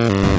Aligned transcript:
Mm-hmm. 0.00 0.29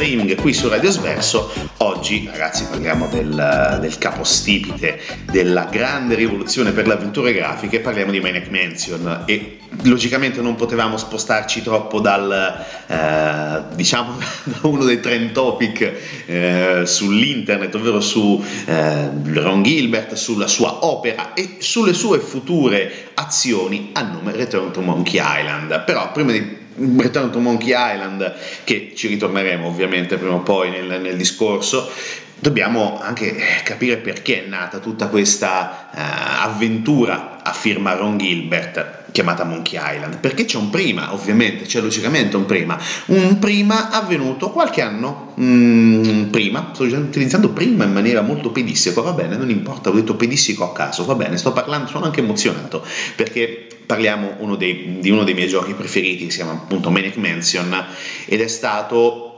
Streaming 0.00 0.34
qui 0.36 0.54
su 0.54 0.66
Radio 0.66 0.90
Sverso. 0.90 1.52
Oggi, 1.78 2.26
ragazzi, 2.32 2.64
parliamo 2.64 3.06
del, 3.08 3.76
del 3.82 3.98
capostipite 3.98 4.98
della 5.30 5.64
grande 5.64 6.14
rivoluzione 6.14 6.72
per 6.72 6.86
le 6.86 6.94
avventure 6.94 7.34
grafiche, 7.34 7.80
parliamo 7.80 8.10
di 8.10 8.18
Maniac 8.18 8.48
Mansion 8.48 9.24
e 9.26 9.58
logicamente 9.82 10.40
non 10.40 10.54
potevamo 10.54 10.96
spostarci 10.96 11.60
troppo 11.60 12.00
dal, 12.00 12.64
eh, 12.86 13.76
diciamo, 13.76 14.16
da 14.44 14.68
uno 14.68 14.84
dei 14.84 15.00
trend 15.00 15.32
topic 15.32 15.92
eh, 16.24 16.82
sull'internet, 16.86 17.74
ovvero 17.74 18.00
su 18.00 18.42
eh, 18.64 19.10
Ron 19.34 19.62
Gilbert, 19.62 20.14
sulla 20.14 20.46
sua 20.46 20.86
opera 20.86 21.34
e 21.34 21.56
sulle 21.58 21.92
sue 21.92 22.20
future 22.20 23.10
azioni 23.12 23.90
a 23.92 24.00
nome 24.00 24.32
Return 24.32 24.72
to 24.72 24.80
Monkey 24.80 25.20
Island. 25.22 25.84
Però 25.84 26.10
prima 26.10 26.32
di 26.32 26.68
Return 26.98 27.30
to 27.30 27.38
Monkey 27.40 27.74
Island, 27.74 28.34
che 28.64 28.92
ci 28.94 29.08
ritorneremo 29.08 29.66
ovviamente 29.66 30.16
prima 30.16 30.34
o 30.34 30.40
poi 30.40 30.70
nel, 30.70 31.00
nel 31.00 31.16
discorso, 31.16 31.90
dobbiamo 32.38 32.98
anche 33.00 33.36
capire 33.64 33.98
perché 33.98 34.44
è 34.44 34.48
nata 34.48 34.78
tutta 34.78 35.08
questa 35.08 35.90
uh, 35.92 35.98
avventura 36.44 37.42
a 37.42 37.52
firma 37.52 37.94
Ron 37.94 38.16
Gilbert 38.16 38.99
chiamata 39.12 39.44
Monkey 39.44 39.78
Island, 39.80 40.18
perché 40.18 40.44
c'è 40.44 40.56
un 40.56 40.70
prima, 40.70 41.12
ovviamente, 41.12 41.64
c'è 41.64 41.80
logicamente 41.80 42.36
un 42.36 42.46
prima, 42.46 42.78
un 43.06 43.38
prima 43.38 43.90
avvenuto 43.90 44.50
qualche 44.50 44.82
anno 44.82 45.34
mm, 45.40 46.24
prima, 46.24 46.70
sto 46.72 46.84
utilizzando 46.84 47.50
prima 47.50 47.84
in 47.84 47.92
maniera 47.92 48.20
molto 48.20 48.50
pedisseco, 48.50 49.02
va 49.02 49.12
bene, 49.12 49.36
non 49.36 49.50
importa, 49.50 49.90
ho 49.90 49.92
detto 49.92 50.14
pedisseco 50.14 50.64
a 50.64 50.72
caso, 50.72 51.04
va 51.04 51.14
bene, 51.14 51.36
sto 51.36 51.52
parlando, 51.52 51.88
sono 51.88 52.04
anche 52.04 52.20
emozionato, 52.20 52.84
perché 53.16 53.66
parliamo 53.86 54.34
uno 54.38 54.56
dei, 54.56 54.98
di 55.00 55.10
uno 55.10 55.24
dei 55.24 55.34
miei 55.34 55.48
giochi 55.48 55.72
preferiti, 55.72 56.30
si 56.30 56.36
chiama 56.36 56.52
appunto 56.52 56.90
Manic 56.90 57.16
Mansion, 57.16 57.84
ed 58.26 58.40
è 58.40 58.48
stato 58.48 59.29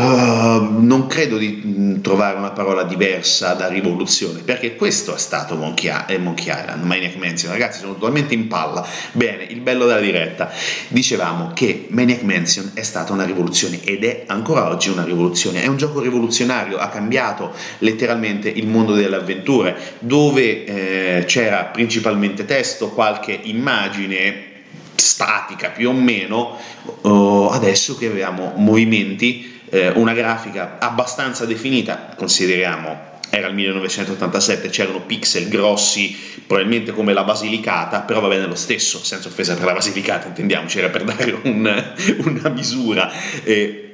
Uh, 0.00 0.80
non 0.80 1.06
credo 1.08 1.36
di 1.36 1.62
mm, 1.62 2.00
trovare 2.00 2.38
una 2.38 2.52
parola 2.52 2.84
diversa 2.84 3.52
da 3.52 3.68
rivoluzione, 3.68 4.40
perché 4.40 4.74
questo 4.74 5.14
è 5.14 5.18
stato 5.18 5.56
Monkey, 5.56 6.16
Monkey 6.16 6.46
Island, 6.46 6.84
Maniac 6.84 7.16
Mansion. 7.16 7.52
Ragazzi, 7.52 7.80
sono 7.80 7.92
totalmente 7.92 8.32
in 8.32 8.48
palla. 8.48 8.86
Bene, 9.12 9.44
il 9.44 9.60
bello 9.60 9.84
della 9.84 10.00
diretta. 10.00 10.50
Dicevamo 10.88 11.50
che 11.52 11.88
Maniac 11.90 12.22
Mansion 12.22 12.70
è 12.72 12.82
stata 12.82 13.12
una 13.12 13.24
rivoluzione 13.24 13.84
ed 13.84 14.04
è 14.04 14.24
ancora 14.26 14.70
oggi 14.70 14.88
una 14.88 15.04
rivoluzione. 15.04 15.62
È 15.62 15.66
un 15.66 15.76
gioco 15.76 16.00
rivoluzionario, 16.00 16.78
ha 16.78 16.88
cambiato 16.88 17.52
letteralmente 17.80 18.48
il 18.48 18.68
mondo 18.68 18.94
delle 18.94 19.16
avventure, 19.16 19.76
dove 19.98 20.64
eh, 20.64 21.24
c'era 21.26 21.64
principalmente 21.64 22.46
testo, 22.46 22.88
qualche 22.88 23.38
immagine 23.42 24.48
statica 24.94 25.70
più 25.70 25.88
o 25.88 25.92
meno, 25.92 26.56
uh, 27.02 27.48
adesso 27.50 27.96
che 27.96 28.06
abbiamo 28.06 28.52
movimenti 28.56 29.59
eh, 29.70 29.88
una 29.94 30.12
grafica 30.12 30.76
abbastanza 30.78 31.46
definita, 31.46 32.14
consideriamo 32.16 33.08
era 33.30 33.46
il 33.46 33.54
1987, 33.54 34.70
c'erano 34.70 35.02
pixel 35.02 35.48
grossi, 35.48 36.18
probabilmente 36.44 36.90
come 36.90 37.12
la 37.12 37.22
Basilicata, 37.22 38.00
però 38.00 38.18
va 38.18 38.26
bene 38.26 38.46
lo 38.46 38.56
stesso, 38.56 39.02
senza 39.04 39.28
offesa 39.28 39.54
per 39.54 39.66
la 39.66 39.72
Basilicata, 39.72 40.26
intendiamoci, 40.26 40.78
era 40.78 40.88
per 40.88 41.04
dare 41.04 41.38
un, 41.44 41.94
una 42.24 42.48
misura. 42.48 43.08
Eh, 43.44 43.89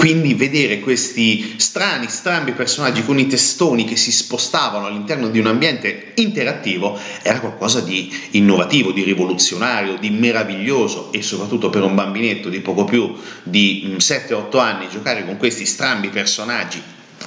quindi 0.00 0.32
vedere 0.32 0.80
questi 0.80 1.56
strani, 1.58 2.08
strambi 2.08 2.52
personaggi 2.52 3.04
con 3.04 3.18
i 3.18 3.26
testoni 3.26 3.84
che 3.84 3.96
si 3.96 4.10
spostavano 4.10 4.86
all'interno 4.86 5.28
di 5.28 5.38
un 5.38 5.46
ambiente 5.46 6.12
interattivo 6.14 6.98
era 7.20 7.38
qualcosa 7.38 7.80
di 7.80 8.10
innovativo, 8.30 8.92
di 8.92 9.02
rivoluzionario, 9.02 9.98
di 9.98 10.08
meraviglioso 10.08 11.12
e 11.12 11.20
soprattutto 11.20 11.68
per 11.68 11.82
un 11.82 11.94
bambinetto 11.94 12.48
di 12.48 12.60
poco 12.60 12.84
più 12.84 13.14
di 13.42 13.94
7-8 13.98 14.56
mm, 14.56 14.58
anni 14.58 14.88
giocare 14.88 15.26
con 15.26 15.36
questi 15.36 15.66
strambi 15.66 16.08
personaggi, 16.08 16.80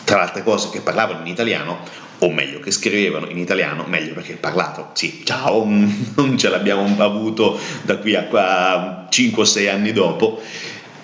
tra 0.03 0.16
le 0.16 0.23
altre 0.23 0.41
cose 0.41 0.72
che 0.72 0.81
parlavano 0.81 1.19
in 1.19 1.28
italiano, 1.28 1.78
o 2.17 2.31
meglio 2.31 2.59
che 2.59 2.72
scrivevano 2.72 3.29
in 3.29 3.38
italiano, 3.38 3.85
meglio 3.88 4.16
perché 4.16 4.33
parlato, 4.33 4.89
sì, 4.94 5.22
ciao, 5.23 5.63
non 6.16 6.38
ce 6.39 6.50
l'abbiamo 6.50 6.91
avuto 7.03 7.56
da 7.83 7.97
qui 7.97 8.16
a 8.16 9.07
5-6 9.12 9.69
anni 9.69 9.91
dopo 9.91 10.41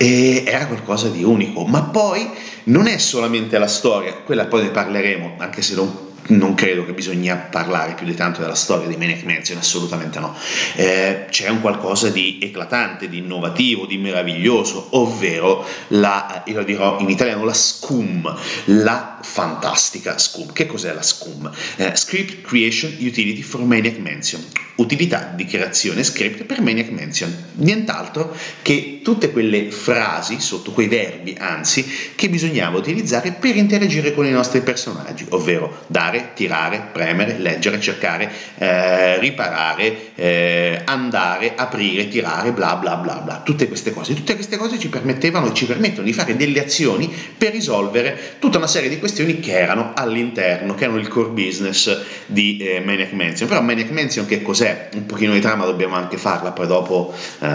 e 0.02 0.44
era 0.46 0.66
qualcosa 0.66 1.08
di 1.08 1.22
unico. 1.22 1.64
Ma 1.66 1.82
poi 1.82 2.26
non 2.64 2.86
è 2.86 2.96
solamente 2.96 3.58
la 3.58 3.66
storia, 3.66 4.14
quella 4.14 4.46
poi 4.46 4.62
ne 4.62 4.70
parleremo, 4.70 5.34
anche 5.36 5.60
se 5.60 5.74
non 5.74 6.08
non 6.28 6.54
credo 6.54 6.84
che 6.84 6.92
bisogna 6.92 7.36
parlare 7.36 7.94
più 7.94 8.06
di 8.06 8.14
tanto 8.14 8.40
della 8.40 8.54
storia 8.54 8.86
di 8.88 8.96
Maniac 8.96 9.24
Mansion, 9.24 9.58
assolutamente 9.58 10.18
no. 10.18 10.34
Eh, 10.76 11.26
c'è 11.30 11.48
un 11.48 11.60
qualcosa 11.60 12.08
di 12.08 12.38
eclatante, 12.40 13.08
di 13.08 13.18
innovativo, 13.18 13.86
di 13.86 13.98
meraviglioso, 13.98 14.88
ovvero 14.90 15.66
la, 15.88 16.42
io 16.46 16.56
lo 16.56 16.64
dirò 16.64 16.98
in 17.00 17.10
italiano, 17.10 17.44
la 17.44 17.52
SCUM, 17.52 18.36
la 18.66 19.18
fantastica 19.22 20.18
SCUM. 20.18 20.52
Che 20.52 20.66
cos'è 20.66 20.92
la 20.92 21.02
SCUM? 21.02 21.50
Eh, 21.76 21.92
script 21.96 22.42
Creation 22.42 22.94
Utility 22.98 23.42
for 23.42 23.62
Maniac 23.62 23.98
Mansion, 23.98 24.44
utilità 24.76 25.32
di 25.34 25.44
creazione 25.44 26.04
script 26.04 26.44
per 26.44 26.60
Maniac 26.60 26.90
Mansion. 26.90 27.48
Nient'altro 27.54 28.36
che 28.62 29.00
tutte 29.02 29.30
quelle 29.30 29.70
frasi, 29.70 30.40
sotto 30.40 30.72
quei 30.72 30.88
verbi, 30.88 31.34
anzi, 31.38 31.84
che 32.14 32.28
bisognava 32.28 32.78
utilizzare 32.78 33.32
per 33.32 33.56
interagire 33.56 34.14
con 34.14 34.26
i 34.26 34.30
nostri 34.30 34.60
personaggi, 34.60 35.26
ovvero 35.30 35.84
dare 35.86 36.09
tirare, 36.34 36.88
premere, 36.92 37.38
leggere, 37.38 37.80
cercare, 37.80 38.30
eh, 38.58 39.18
riparare, 39.18 40.14
eh, 40.14 40.82
andare, 40.84 41.52
aprire, 41.56 42.08
tirare, 42.08 42.52
bla 42.52 42.76
bla 42.76 42.96
bla 42.96 43.14
bla. 43.14 43.42
Tutte 43.44 43.68
queste 43.68 43.92
cose. 43.92 44.14
Tutte 44.14 44.34
queste 44.34 44.56
cose 44.56 44.78
ci 44.78 44.88
permettevano 44.88 45.48
e 45.48 45.54
ci 45.54 45.66
permettono 45.66 46.06
di 46.06 46.12
fare 46.12 46.36
delle 46.36 46.60
azioni 46.60 47.12
per 47.36 47.52
risolvere 47.52 48.36
tutta 48.38 48.58
una 48.58 48.66
serie 48.66 48.88
di 48.88 48.98
questioni 48.98 49.40
che 49.40 49.58
erano 49.58 49.92
all'interno, 49.94 50.74
che 50.74 50.84
erano 50.84 50.98
il 50.98 51.08
core 51.08 51.30
business 51.30 51.98
di 52.26 52.58
eh, 52.58 52.80
Maniac 52.80 53.12
Mansion. 53.12 53.48
Però 53.48 53.60
Maniac 53.60 53.90
Mansion 53.90 54.26
che 54.26 54.42
cos'è? 54.42 54.88
Un 54.94 55.06
pochino 55.06 55.32
di 55.32 55.40
trama 55.40 55.64
dobbiamo 55.64 55.96
anche 55.96 56.16
farla, 56.16 56.52
poi 56.52 56.66
dopo 56.66 57.12
eh, 57.40 57.46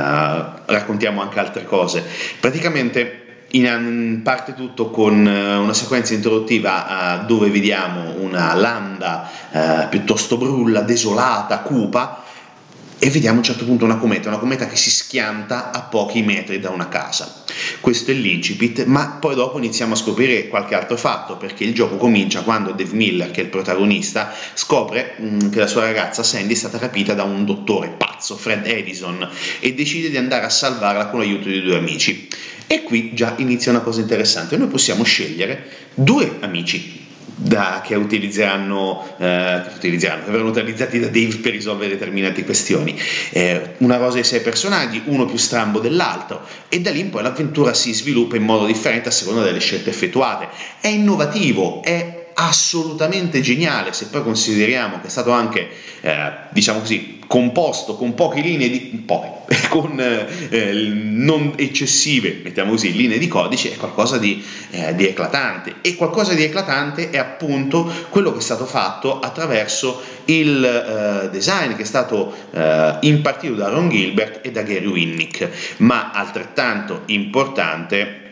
raccontiamo 0.66 1.22
anche 1.22 1.40
altre 1.40 1.64
cose. 1.64 2.04
Praticamente 2.40 3.25
in 3.56 4.20
parte 4.22 4.54
tutto 4.54 4.90
con 4.90 5.26
eh, 5.26 5.56
una 5.56 5.74
sequenza 5.74 6.14
introduttiva 6.14 7.22
uh, 7.22 7.26
dove 7.26 7.50
vediamo 7.50 8.16
una 8.20 8.54
landa 8.54 9.30
uh, 9.52 9.90
piuttosto 9.90 10.38
brulla, 10.38 10.82
desolata, 10.82 11.60
cupa, 11.60 12.24
e 12.98 13.10
vediamo 13.10 13.36
a 13.36 13.40
un 13.40 13.44
certo 13.44 13.66
punto 13.66 13.86
una 13.86 13.98
cometa, 13.98 14.30
una 14.30 14.38
cometa 14.38 14.68
che 14.68 14.76
si 14.76 14.90
schianta 14.90 15.72
a 15.72 15.82
pochi 15.84 16.22
metri 16.22 16.60
da 16.60 16.70
una 16.70 16.88
casa. 16.88 17.44
Questo 17.80 18.12
è 18.12 18.14
l'incipit, 18.14 18.86
ma 18.86 19.18
poi 19.20 19.36
dopo 19.36 19.58
iniziamo 19.58 19.94
a 19.94 19.98
scoprire 19.98 20.48
qualche 20.48 20.76
altro 20.76 20.98
fatto, 20.98 21.38
perché 21.38 21.64
il 21.64 21.74
gioco 21.74 21.98
comincia 21.98 22.42
quando 22.42 22.72
Dave 22.72 22.94
Miller, 22.96 23.32
che 23.32 23.42
è 23.42 23.44
il 23.44 23.50
protagonista, 23.50 24.34
scopre 24.54 25.16
mm, 25.22 25.50
che 25.50 25.60
la 25.60 25.68
sua 25.68 25.82
ragazza 25.82 26.24
Sandy 26.24 26.54
è 26.54 26.58
stata 26.58 26.78
rapita 26.78 27.14
da 27.14 27.24
un 27.24 27.46
dottore 27.46 27.90
pazzo, 27.90 28.38
Fred 28.38 28.66
Edison, 28.66 29.30
e 29.60 29.74
decide 29.74 30.10
di 30.10 30.18
andare 30.18 30.46
a 30.46 30.50
salvarla 30.50 31.08
con 31.08 31.20
l'aiuto 31.20 31.48
di 31.48 31.62
due 31.62 31.78
amici. 31.78 32.28
E 32.68 32.84
qui 32.84 33.14
già 33.14 33.36
inizia 33.38 33.72
una 33.72 33.82
cosa 33.82 34.02
interessante, 34.02 34.58
noi 34.58 34.68
possiamo 34.68 35.04
scegliere 35.04 35.66
due 35.94 36.38
amici 36.40 37.04
da, 37.36 37.82
che 37.86 37.96
utilizzeranno, 37.96 39.16
eh, 39.18 39.62
utilizzeranno, 39.76 40.24
che 40.24 40.32
verranno 40.32 40.50
utilizzati 40.50 41.00
da 41.00 41.08
Dave 41.08 41.38
per 41.38 41.52
risolvere 41.52 41.92
determinate 41.92 42.44
questioni. 42.44 42.98
Eh, 43.32 43.74
una 43.80 43.98
rosa 43.98 44.18
di 44.18 44.24
sei 44.24 44.40
personaggi, 44.40 45.02
uno 45.06 45.26
più 45.26 45.38
strambo 45.38 45.80
dell'altro, 45.80 46.42
e 46.70 46.80
da 46.80 46.92
lì 46.92 47.02
in 47.02 47.10
poi 47.10 47.24
l'avventura 47.24 47.74
si 47.74 47.94
sviluppa 47.94 48.38
in 48.38 48.44
modo 48.44 48.66
differente 48.66 49.10
a 49.10 49.12
seconda 49.12 49.44
delle 49.44 49.60
scelte 49.60 49.90
effettuate. 49.90 50.48
È 50.80 50.88
innovativo, 50.88 51.84
è 51.84 52.25
assolutamente 52.36 53.42
geniale 53.42 53.94
se 53.94 54.08
poi 54.08 54.24
consideriamo 54.24 55.00
che 55.00 55.08
è 55.08 55.10
stato 55.10 55.32
anche, 55.32 55.70
eh, 56.02 56.32
diciamo 56.52 56.80
così, 56.80 57.20
composto 57.28 57.96
con 57.96 58.14
poche 58.14 58.42
linee 58.42 58.70
di 58.70 59.04
poche, 59.06 59.56
con 59.70 60.00
eh, 60.00 60.74
non 60.84 61.54
eccessive, 61.56 62.42
mettiamo 62.44 62.72
così, 62.72 62.94
linee 62.94 63.18
di 63.18 63.28
codice, 63.28 63.74
è 63.74 63.78
qualcosa 63.78 64.18
di, 64.18 64.44
eh, 64.72 64.94
di, 64.96 65.08
eclatante. 65.08 65.76
E 65.82 65.96
qualcosa 65.96 66.34
di 66.34 66.44
eclatante 66.44 67.10
è 67.10 67.18
appunto 67.18 67.92
quello 68.10 68.32
che 68.32 68.40
è 68.40 68.42
stato 68.42 68.66
fatto 68.66 69.20
attraverso 69.20 70.02
il 70.26 70.64
eh, 70.64 71.30
design 71.30 71.74
che 71.76 71.84
è 71.84 71.86
stato 71.86 72.34
eh, 72.52 72.98
impartito 73.02 73.54
da 73.54 73.70
Ron 73.70 73.90
Gilbert 73.90 74.46
e 74.46 74.52
da 74.52 74.62
Gary 74.62 74.88
Winnick, 74.88 75.50
ma 75.78 76.12
altrettanto 76.12 77.04
importante 77.08 78.24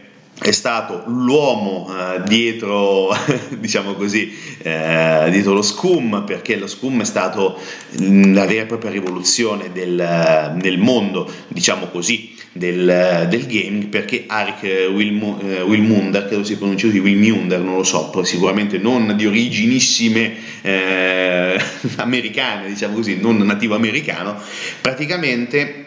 è 0.50 0.52
stato 0.52 1.04
l'uomo 1.08 1.88
eh, 1.90 2.22
dietro, 2.24 3.10
diciamo 3.58 3.94
così, 3.94 4.32
eh, 4.60 5.28
dietro 5.30 5.54
lo 5.54 5.62
scum, 5.62 6.24
perché 6.26 6.58
lo 6.58 6.68
scum 6.68 7.02
è 7.02 7.06
stato 7.06 7.60
la 7.98 8.46
vera 8.46 8.64
e 8.64 8.66
propria 8.66 8.92
rivoluzione 8.92 9.72
del, 9.72 10.56
nel 10.62 10.78
mondo, 10.78 11.32
diciamo 11.48 11.88
così, 11.88 12.36
del, 12.52 13.28
del 13.30 13.46
gaming, 13.48 13.88
perché 13.88 14.26
Arik 14.28 14.92
Wilm, 14.94 15.40
eh, 15.44 16.28
credo 16.28 16.44
si 16.44 16.58
pronunci 16.58 16.88
così, 16.88 17.00
Wilmunder, 17.00 17.60
non 17.60 17.76
lo 17.78 17.84
so, 17.84 18.12
sicuramente 18.24 18.78
non 18.78 19.16
di 19.16 19.26
originissime 19.26 20.36
eh, 20.62 21.60
americane, 21.98 22.68
diciamo 22.68 22.96
così, 22.96 23.20
non 23.20 23.38
nativo 23.38 23.76
americano, 23.76 24.40
praticamente 24.82 25.83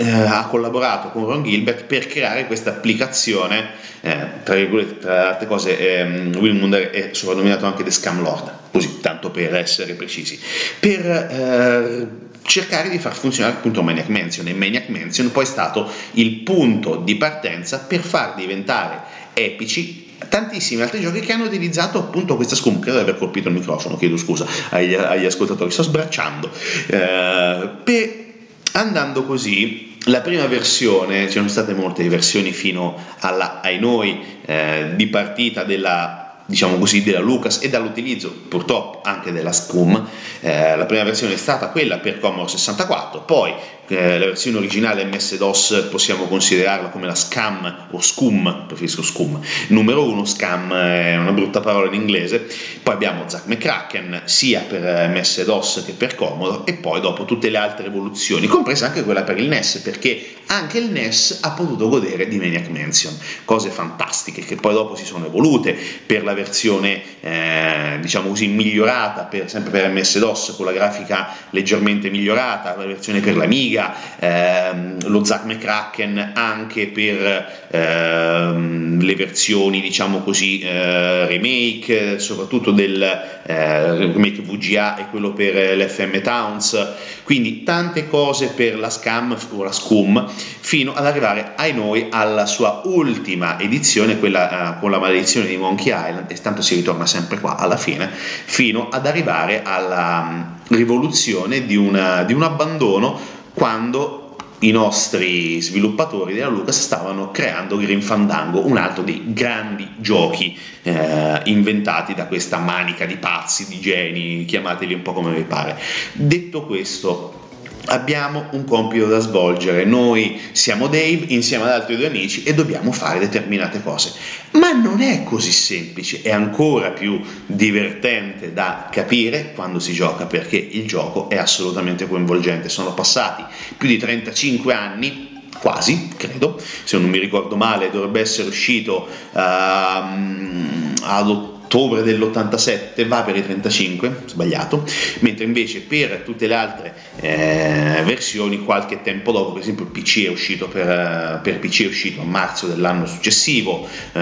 eh, 0.00 0.08
ha 0.08 0.46
collaborato 0.46 1.10
con 1.10 1.26
Ron 1.26 1.42
Gilbert 1.42 1.84
per 1.84 2.06
creare 2.06 2.46
questa 2.46 2.70
applicazione, 2.70 3.72
eh, 4.00 4.42
tra, 4.42 4.56
tra, 4.98 5.28
altre 5.28 5.46
cose 5.46 5.78
eh, 5.78 6.04
Will 6.38 6.56
Munder 6.56 6.88
è 6.88 7.10
soprannominato 7.12 7.66
anche 7.66 7.84
The 7.84 7.90
Scam 7.90 8.22
Lord, 8.22 8.50
così 8.72 9.00
tanto 9.02 9.30
per 9.30 9.54
essere 9.54 9.92
precisi, 9.92 10.40
per 10.78 11.06
eh, 11.06 12.06
cercare 12.42 12.88
di 12.88 12.98
far 12.98 13.14
funzionare 13.14 13.56
appunto 13.56 13.82
Maniac 13.82 14.08
Mansion. 14.08 14.46
E 14.46 14.54
Maniac 14.54 14.88
Mansion 14.88 15.30
poi 15.32 15.42
è 15.42 15.46
stato 15.46 15.86
il 16.12 16.36
punto 16.36 16.96
di 16.96 17.16
partenza 17.16 17.80
per 17.80 18.00
far 18.00 18.34
diventare 18.36 19.18
epici 19.34 20.08
tantissimi 20.30 20.82
altri 20.82 21.00
giochi 21.00 21.20
che 21.20 21.32
hanno 21.32 21.44
utilizzato 21.44 21.98
appunto 21.98 22.36
questa 22.36 22.54
scum 22.54 22.78
credo 22.78 22.98
di 22.98 23.02
aver 23.02 23.16
colpito 23.16 23.48
il 23.48 23.54
microfono 23.54 23.96
chiedo 23.96 24.16
scusa 24.16 24.46
agli, 24.70 24.94
agli 24.94 25.26
ascoltatori. 25.26 25.70
Sto 25.70 25.82
sbracciando. 25.82 26.50
Eh, 26.86 27.68
per, 27.84 28.28
andando 28.72 29.24
così 29.24 29.88
la 30.04 30.20
prima 30.20 30.46
versione, 30.46 31.26
ci 31.26 31.32
sono 31.32 31.48
state 31.48 31.74
molte 31.74 32.08
versioni 32.08 32.52
fino 32.52 32.96
alla, 33.20 33.60
ai 33.60 33.78
noi, 33.78 34.38
eh, 34.44 34.92
di 34.94 35.06
partita 35.08 35.64
della 35.64 36.20
diciamo 36.50 36.78
così, 36.78 37.04
della 37.04 37.20
Lucas 37.20 37.60
e 37.62 37.68
dall'utilizzo 37.68 38.34
purtroppo 38.48 39.00
anche 39.08 39.30
della 39.30 39.52
SCUM. 39.52 40.08
Eh, 40.40 40.76
la 40.76 40.84
prima 40.84 41.04
versione 41.04 41.34
è 41.34 41.36
stata 41.36 41.68
quella 41.68 41.98
per 41.98 42.18
Commodore 42.18 42.48
64, 42.48 43.20
poi 43.20 43.54
la 43.94 44.26
versione 44.26 44.58
originale 44.58 45.04
MS-DOS 45.04 45.88
possiamo 45.90 46.26
considerarla 46.26 46.88
come 46.88 47.06
la 47.06 47.14
SCAM 47.14 47.88
o 47.90 48.00
SCUM, 48.00 48.64
preferisco 48.66 49.02
SCUM, 49.02 49.40
numero 49.68 50.04
uno, 50.04 50.24
SCAM 50.24 50.72
è 50.72 51.16
una 51.16 51.32
brutta 51.32 51.60
parola 51.60 51.86
in 51.88 51.94
inglese, 51.94 52.46
poi 52.82 52.94
abbiamo 52.94 53.28
Zack 53.28 53.46
McCracken 53.46 54.22
sia 54.26 54.60
per 54.60 55.08
MS-DOS 55.08 55.82
che 55.84 55.92
per 55.92 56.14
Commodore 56.14 56.62
e 56.64 56.74
poi 56.74 57.00
dopo 57.00 57.24
tutte 57.24 57.50
le 57.50 57.58
altre 57.58 57.86
evoluzioni, 57.86 58.46
compresa 58.46 58.86
anche 58.86 59.02
quella 59.02 59.22
per 59.22 59.38
il 59.38 59.48
NES, 59.48 59.78
perché 59.78 60.34
anche 60.46 60.78
il 60.78 60.90
NES 60.90 61.40
ha 61.42 61.50
potuto 61.50 61.88
godere 61.88 62.28
di 62.28 62.38
Maniac 62.38 62.68
Mansion, 62.68 63.16
cose 63.44 63.70
fantastiche 63.70 64.42
che 64.42 64.56
poi 64.56 64.74
dopo 64.74 64.94
si 64.94 65.04
sono 65.04 65.26
evolute 65.26 65.76
per 66.06 66.24
la 66.24 66.34
versione 66.34 67.02
eh, 67.20 67.98
diciamo 68.00 68.28
così 68.28 68.48
migliorata 68.48 69.24
per, 69.24 69.48
sempre 69.48 69.70
per 69.70 69.90
MS-DOS 69.90 70.54
con 70.56 70.66
la 70.66 70.72
grafica 70.72 71.34
leggermente 71.50 72.10
migliorata, 72.10 72.76
la 72.76 72.86
versione 72.86 73.20
per 73.20 73.36
l'Amiga, 73.36 73.79
ehm, 74.18 75.08
lo 75.08 75.24
Zack 75.24 75.44
McCracken 75.44 76.32
anche 76.34 76.88
per 76.88 77.68
ehm, 77.70 79.00
le 79.00 79.14
versioni 79.14 79.80
diciamo 79.80 80.20
così 80.20 80.60
eh, 80.60 81.26
remake, 81.26 82.18
soprattutto 82.18 82.70
del 82.70 83.02
eh, 83.02 83.96
remake 83.96 84.42
VGA 84.42 84.96
e 84.98 85.06
quello 85.10 85.32
per 85.32 85.76
l'FM 85.76 86.20
Towns, 86.20 86.94
quindi 87.24 87.62
tante 87.62 88.08
cose 88.08 88.48
per 88.48 88.78
la 88.78 88.90
Scam 88.90 89.36
o 89.52 89.62
la 89.62 89.72
Scum 89.72 90.28
fino 90.60 90.92
ad 90.94 91.06
arrivare 91.06 91.52
ai 91.56 91.72
noi 91.72 92.08
alla 92.10 92.46
sua 92.46 92.82
ultima 92.84 93.58
edizione, 93.58 94.18
quella 94.18 94.74
uh, 94.76 94.80
con 94.80 94.90
la 94.90 94.98
maledizione 94.98 95.46
di 95.46 95.56
Monkey 95.56 95.92
Island 95.92 96.30
e 96.30 96.34
tanto 96.40 96.62
si 96.62 96.74
ritorna 96.74 97.06
sempre 97.06 97.38
qua 97.40 97.56
alla 97.56 97.76
fine, 97.76 98.10
fino 98.10 98.88
ad 98.90 99.06
arrivare 99.06 99.62
alla 99.62 100.26
um, 100.28 100.58
rivoluzione 100.68 101.66
di, 101.66 101.76
una, 101.76 102.22
di 102.22 102.32
un 102.32 102.42
abbandono 102.42 103.38
quando 103.60 104.36
i 104.60 104.70
nostri 104.70 105.60
sviluppatori 105.60 106.32
della 106.32 106.48
Lucas 106.48 106.80
stavano 106.80 107.30
creando 107.30 107.76
Green 107.76 108.00
Fandango, 108.00 108.64
un 108.66 108.78
altro 108.78 109.02
dei 109.02 109.34
grandi 109.34 109.86
giochi 109.98 110.58
eh, 110.80 111.42
inventati 111.44 112.14
da 112.14 112.24
questa 112.24 112.56
manica 112.56 113.04
di 113.04 113.16
pazzi, 113.18 113.68
di 113.68 113.78
geni, 113.78 114.46
chiamateli 114.46 114.94
un 114.94 115.02
po' 115.02 115.12
come 115.12 115.34
vi 115.34 115.42
pare. 115.42 115.78
Detto 116.14 116.64
questo, 116.64 117.39
abbiamo 117.86 118.46
un 118.52 118.64
compito 118.64 119.06
da 119.06 119.18
svolgere. 119.18 119.84
Noi 119.84 120.40
siamo 120.52 120.86
Dave 120.86 121.24
insieme 121.28 121.64
ad 121.64 121.70
altri 121.70 121.96
due 121.96 122.06
amici 122.06 122.42
e 122.42 122.54
dobbiamo 122.54 122.92
fare 122.92 123.18
determinate 123.18 123.82
cose. 123.82 124.12
Ma 124.52 124.72
non 124.72 125.00
è 125.00 125.22
così 125.24 125.52
semplice, 125.52 126.22
è 126.22 126.30
ancora 126.30 126.90
più 126.90 127.20
divertente 127.46 128.52
da 128.52 128.88
capire 128.90 129.52
quando 129.54 129.78
si 129.78 129.92
gioca 129.92 130.26
perché 130.26 130.56
il 130.56 130.86
gioco 130.86 131.28
è 131.28 131.36
assolutamente 131.36 132.06
coinvolgente. 132.06 132.68
Sono 132.68 132.94
passati 132.94 133.44
più 133.76 133.88
di 133.88 133.96
35 133.96 134.74
anni 134.74 135.28
quasi, 135.60 136.08
credo, 136.16 136.60
se 136.84 136.98
non 136.98 137.10
mi 137.10 137.18
ricordo 137.18 137.54
male, 137.56 137.90
dovrebbe 137.90 138.20
essere 138.20 138.48
uscito 138.48 139.06
uh, 139.32 139.38
ad 139.38 141.28
ottobre 141.28 141.59
ottobre 141.70 142.02
dell'87 142.02 143.06
va 143.06 143.22
per 143.22 143.36
i 143.36 143.44
35, 143.44 144.22
sbagliato, 144.26 144.84
mentre 145.20 145.44
invece 145.44 145.82
per 145.82 146.22
tutte 146.24 146.48
le 146.48 146.54
altre 146.54 146.94
eh, 147.20 148.02
versioni 148.04 148.64
qualche 148.64 149.02
tempo 149.02 149.30
dopo, 149.30 149.52
per 149.52 149.62
esempio 149.62 149.84
il 149.84 149.92
PC 149.92 150.24
è 150.26 150.30
uscito 150.30 150.66
per, 150.66 151.38
per 151.40 151.60
PC 151.60 151.84
è 151.84 151.86
uscito 151.86 152.22
a 152.22 152.24
marzo 152.24 152.66
dell'anno 152.66 153.06
successivo, 153.06 153.86
eh, 154.12 154.18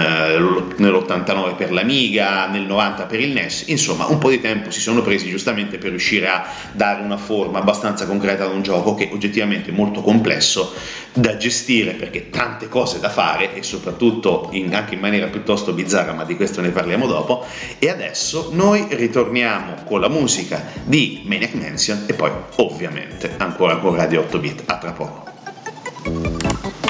nell'89 0.77 1.55
per 1.55 1.71
l'Amiga, 1.71 2.47
nel 2.47 2.67
90 2.67 3.05
per 3.05 3.19
il 3.19 3.31
NES, 3.31 3.63
insomma 3.67 4.05
un 4.05 4.19
po' 4.19 4.29
di 4.29 4.39
tempo 4.39 4.69
si 4.69 4.79
sono 4.79 5.01
presi 5.01 5.27
giustamente 5.27 5.79
per 5.79 5.89
riuscire 5.89 6.27
a 6.27 6.45
dare 6.73 7.01
una 7.01 7.17
forma 7.17 7.57
abbastanza 7.57 8.05
concreta 8.05 8.45
ad 8.45 8.53
un 8.53 8.61
gioco 8.61 8.93
che 8.93 9.09
oggettivamente 9.11 9.71
è 9.71 9.73
molto 9.73 10.01
complesso 10.03 10.71
da 11.13 11.35
gestire 11.37 11.93
perché 11.93 12.29
tante 12.29 12.69
cose 12.69 12.99
da 12.99 13.09
fare 13.09 13.55
e 13.55 13.63
soprattutto 13.63 14.49
in, 14.51 14.75
anche 14.75 14.93
in 14.93 14.99
maniera 14.99 15.25
piuttosto 15.27 15.73
bizzarra, 15.73 16.13
ma 16.13 16.23
di 16.23 16.35
questo 16.35 16.61
ne 16.61 16.69
parliamo 16.69 17.07
dopo 17.07 17.38
e 17.77 17.89
adesso 17.89 18.49
noi 18.51 18.87
ritorniamo 18.89 19.83
con 19.85 19.99
la 19.99 20.09
musica 20.09 20.63
di 20.83 21.23
Maniac 21.25 21.53
Mansion 21.53 22.05
e 22.07 22.13
poi 22.13 22.31
ovviamente 22.55 23.33
ancora 23.37 23.77
con 23.77 23.95
Radio 23.95 24.21
8 24.21 24.39
bit. 24.39 24.63
A 24.65 24.77
tra 24.77 24.91
poco. 24.91 26.88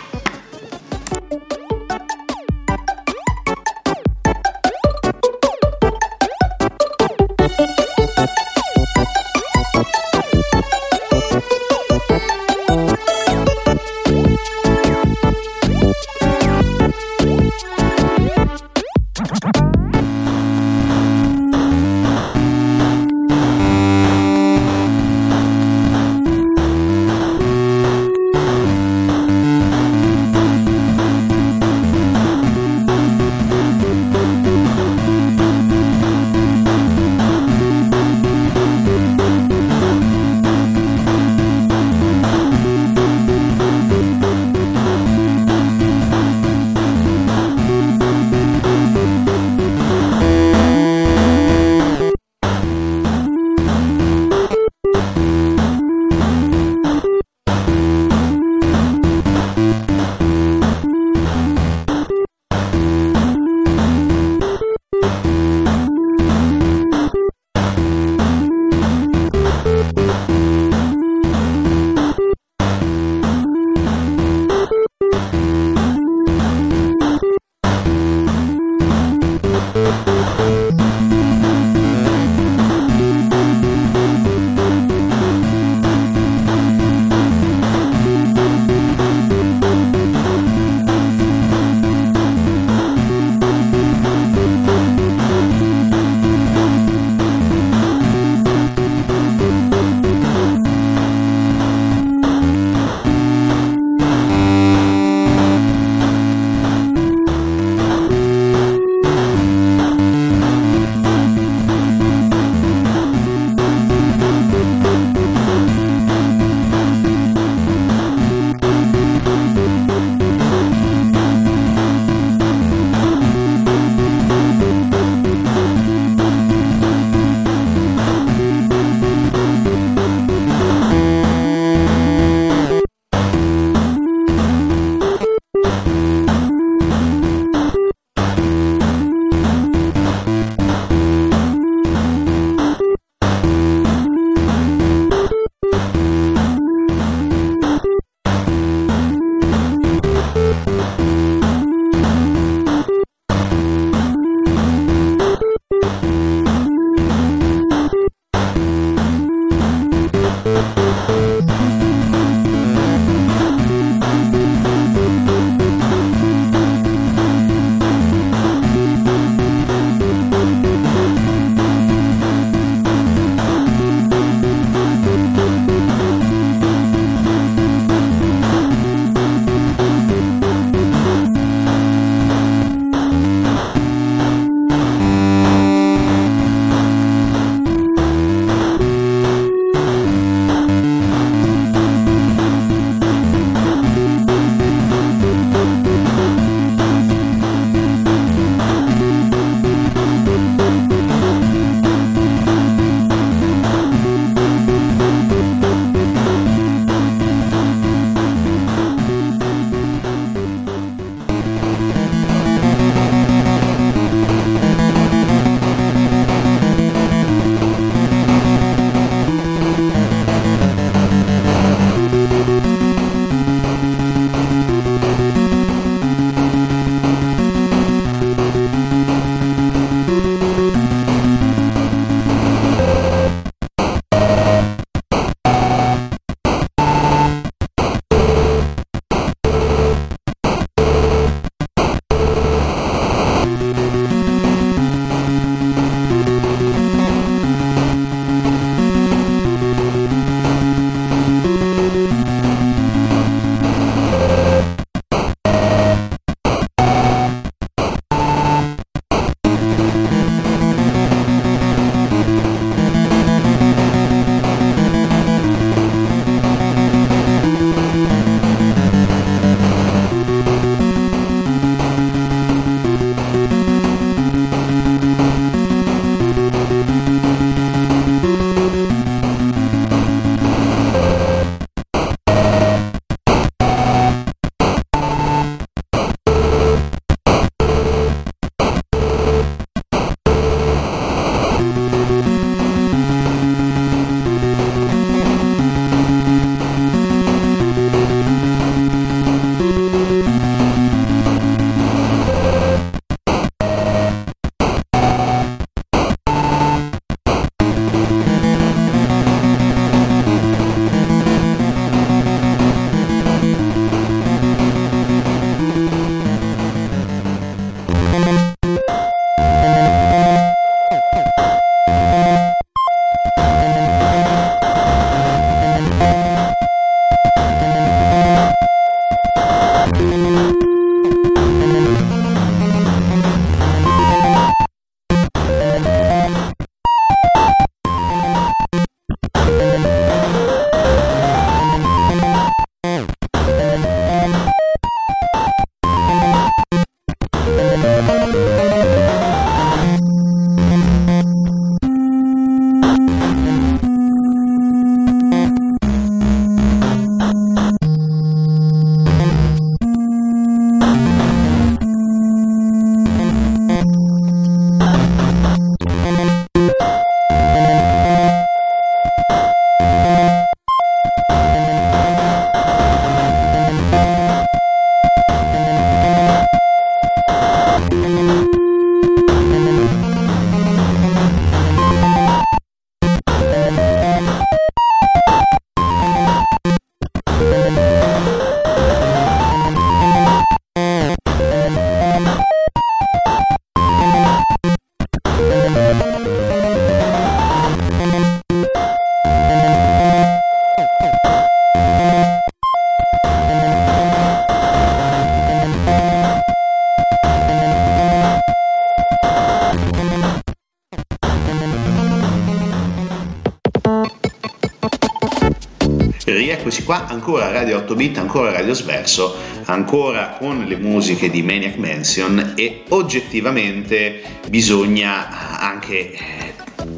Qua, 416.90 417.06
ancora 417.06 417.52
Radio 417.52 417.78
8 417.78 417.94
bit, 417.94 418.18
ancora 418.18 418.52
Radio 418.52 418.74
Sverso, 418.74 419.36
ancora 419.66 420.38
con 420.40 420.64
le 420.64 420.76
musiche 420.76 421.30
di 421.30 421.44
Maniac 421.44 421.76
Mansion 421.76 422.54
e 422.56 422.82
oggettivamente 422.90 424.24
bisogna 424.50 425.60
anche 425.60 426.14
eh, 426.14 426.18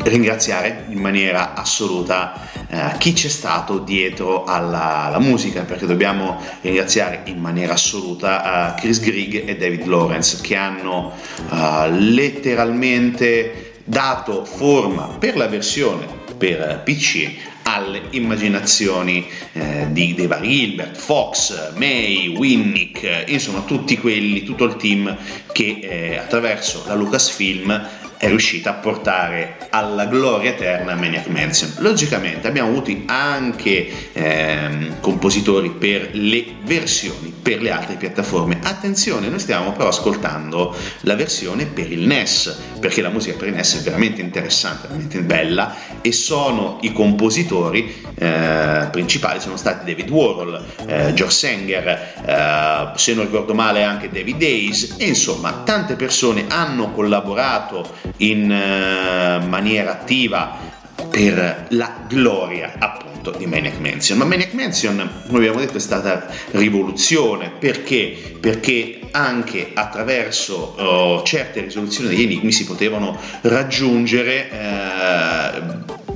ringraziare 0.03 0.85
in 0.87 0.97
maniera 0.97 1.55
assoluta 1.55 2.47
eh, 2.69 2.97
chi 2.99 3.11
c'è 3.11 3.27
stato 3.27 3.79
dietro 3.79 4.45
alla, 4.45 5.07
alla, 5.07 5.19
musica, 5.19 5.63
perché 5.63 5.85
dobbiamo 5.85 6.41
ringraziare 6.61 7.23
in 7.25 7.39
maniera 7.39 7.73
assoluta 7.73 8.73
uh, 8.77 8.79
Chris 8.79 9.01
Grigg 9.01 9.45
e 9.45 9.57
David 9.57 9.87
Lawrence 9.87 10.39
che 10.39 10.55
hanno 10.55 11.11
uh, 11.49 11.89
letteralmente 11.89 13.73
dato 13.83 14.45
forma 14.45 15.17
per 15.19 15.35
la 15.35 15.47
versione 15.47 16.07
per 16.37 16.81
PC 16.85 17.49
alle 17.63 18.01
immaginazioni 18.11 19.27
eh, 19.53 19.87
di, 19.91 20.13
dei 20.13 20.27
vari 20.27 20.81
Fox, 20.93 21.73
May, 21.75 22.35
Winnick, 22.35 23.25
insomma 23.27 23.61
tutti 23.61 23.97
quelli, 23.97 24.43
tutto 24.43 24.65
il 24.65 24.75
team 24.75 25.15
che 25.51 25.79
eh, 25.81 26.17
attraverso 26.17 26.83
la 26.87 26.95
Lucasfilm 26.95 28.09
è 28.21 28.27
riuscita 28.27 28.69
a 28.69 28.73
portare 28.73 29.57
alla 29.71 30.05
gloria 30.05 30.51
eterna 30.51 30.93
Maniac 30.93 31.25
Mansion. 31.25 31.73
Logicamente 31.79 32.47
abbiamo 32.47 32.69
avuto 32.69 32.95
anche 33.07 34.11
ehm, 34.13 34.99
compositori 34.99 35.71
per 35.71 36.11
le 36.11 36.45
versioni 36.61 37.33
per 37.41 37.63
le 37.63 37.71
altre 37.71 37.95
piattaforme. 37.95 38.59
Attenzione, 38.61 39.27
noi 39.27 39.39
stiamo 39.39 39.71
però 39.71 39.87
ascoltando 39.87 40.75
la 41.01 41.15
versione 41.15 41.65
per 41.65 41.91
il 41.91 42.05
NES, 42.05 42.59
perché 42.79 43.01
la 43.01 43.09
musica 43.09 43.35
per 43.35 43.47
il 43.47 43.55
NES 43.55 43.79
è 43.79 43.81
veramente 43.81 44.21
interessante, 44.21 44.87
veramente 44.87 45.21
bella 45.21 45.75
e 46.01 46.11
sono 46.11 46.77
i 46.81 46.93
compositori 46.93 48.03
eh, 48.15 48.87
principali 48.91 49.39
sono 49.39 49.57
stati 49.57 49.85
David 49.85 50.09
Warhol, 50.11 50.63
eh, 50.85 51.13
George 51.13 51.29
Sanger, 51.29 51.87
eh, 52.23 52.91
se 52.95 53.13
non 53.15 53.25
ricordo 53.25 53.55
male 53.55 53.81
anche 53.81 54.09
David 54.09 54.37
Days 54.37 54.95
e 54.99 55.07
insomma 55.07 55.63
tante 55.65 55.95
persone 55.95 56.45
hanno 56.47 56.91
collaborato 56.91 58.10
in 58.17 58.51
eh, 58.51 59.45
maniera 59.45 59.91
attiva 59.91 60.57
per 61.09 61.67
la 61.69 62.05
gloria 62.07 62.73
appunto 62.77 63.31
di 63.31 63.45
Maniac 63.45 63.79
Mansion. 63.79 64.17
Ma 64.17 64.25
Maniac 64.25 64.53
Mansion, 64.53 64.97
come 65.27 65.39
abbiamo 65.39 65.59
detto, 65.59 65.77
è 65.77 65.81
stata 65.81 66.27
rivoluzione 66.51 67.51
perché? 67.57 68.37
Perché 68.39 68.99
anche 69.11 69.71
attraverso 69.73 70.75
oh, 70.77 71.23
certe 71.23 71.61
risoluzioni 71.61 72.09
degli 72.09 72.23
enigmi 72.23 72.51
si 72.51 72.65
potevano 72.65 73.19
raggiungere 73.41 74.49
eh, 74.49 75.61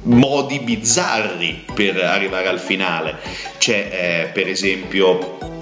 modi 0.03 0.59
bizzarri 0.59 1.65
per 1.73 1.97
arrivare 1.97 2.47
al 2.47 2.59
finale. 2.59 3.17
C'è 3.57 4.27
eh, 4.27 4.31
per 4.31 4.47
esempio 4.47 5.54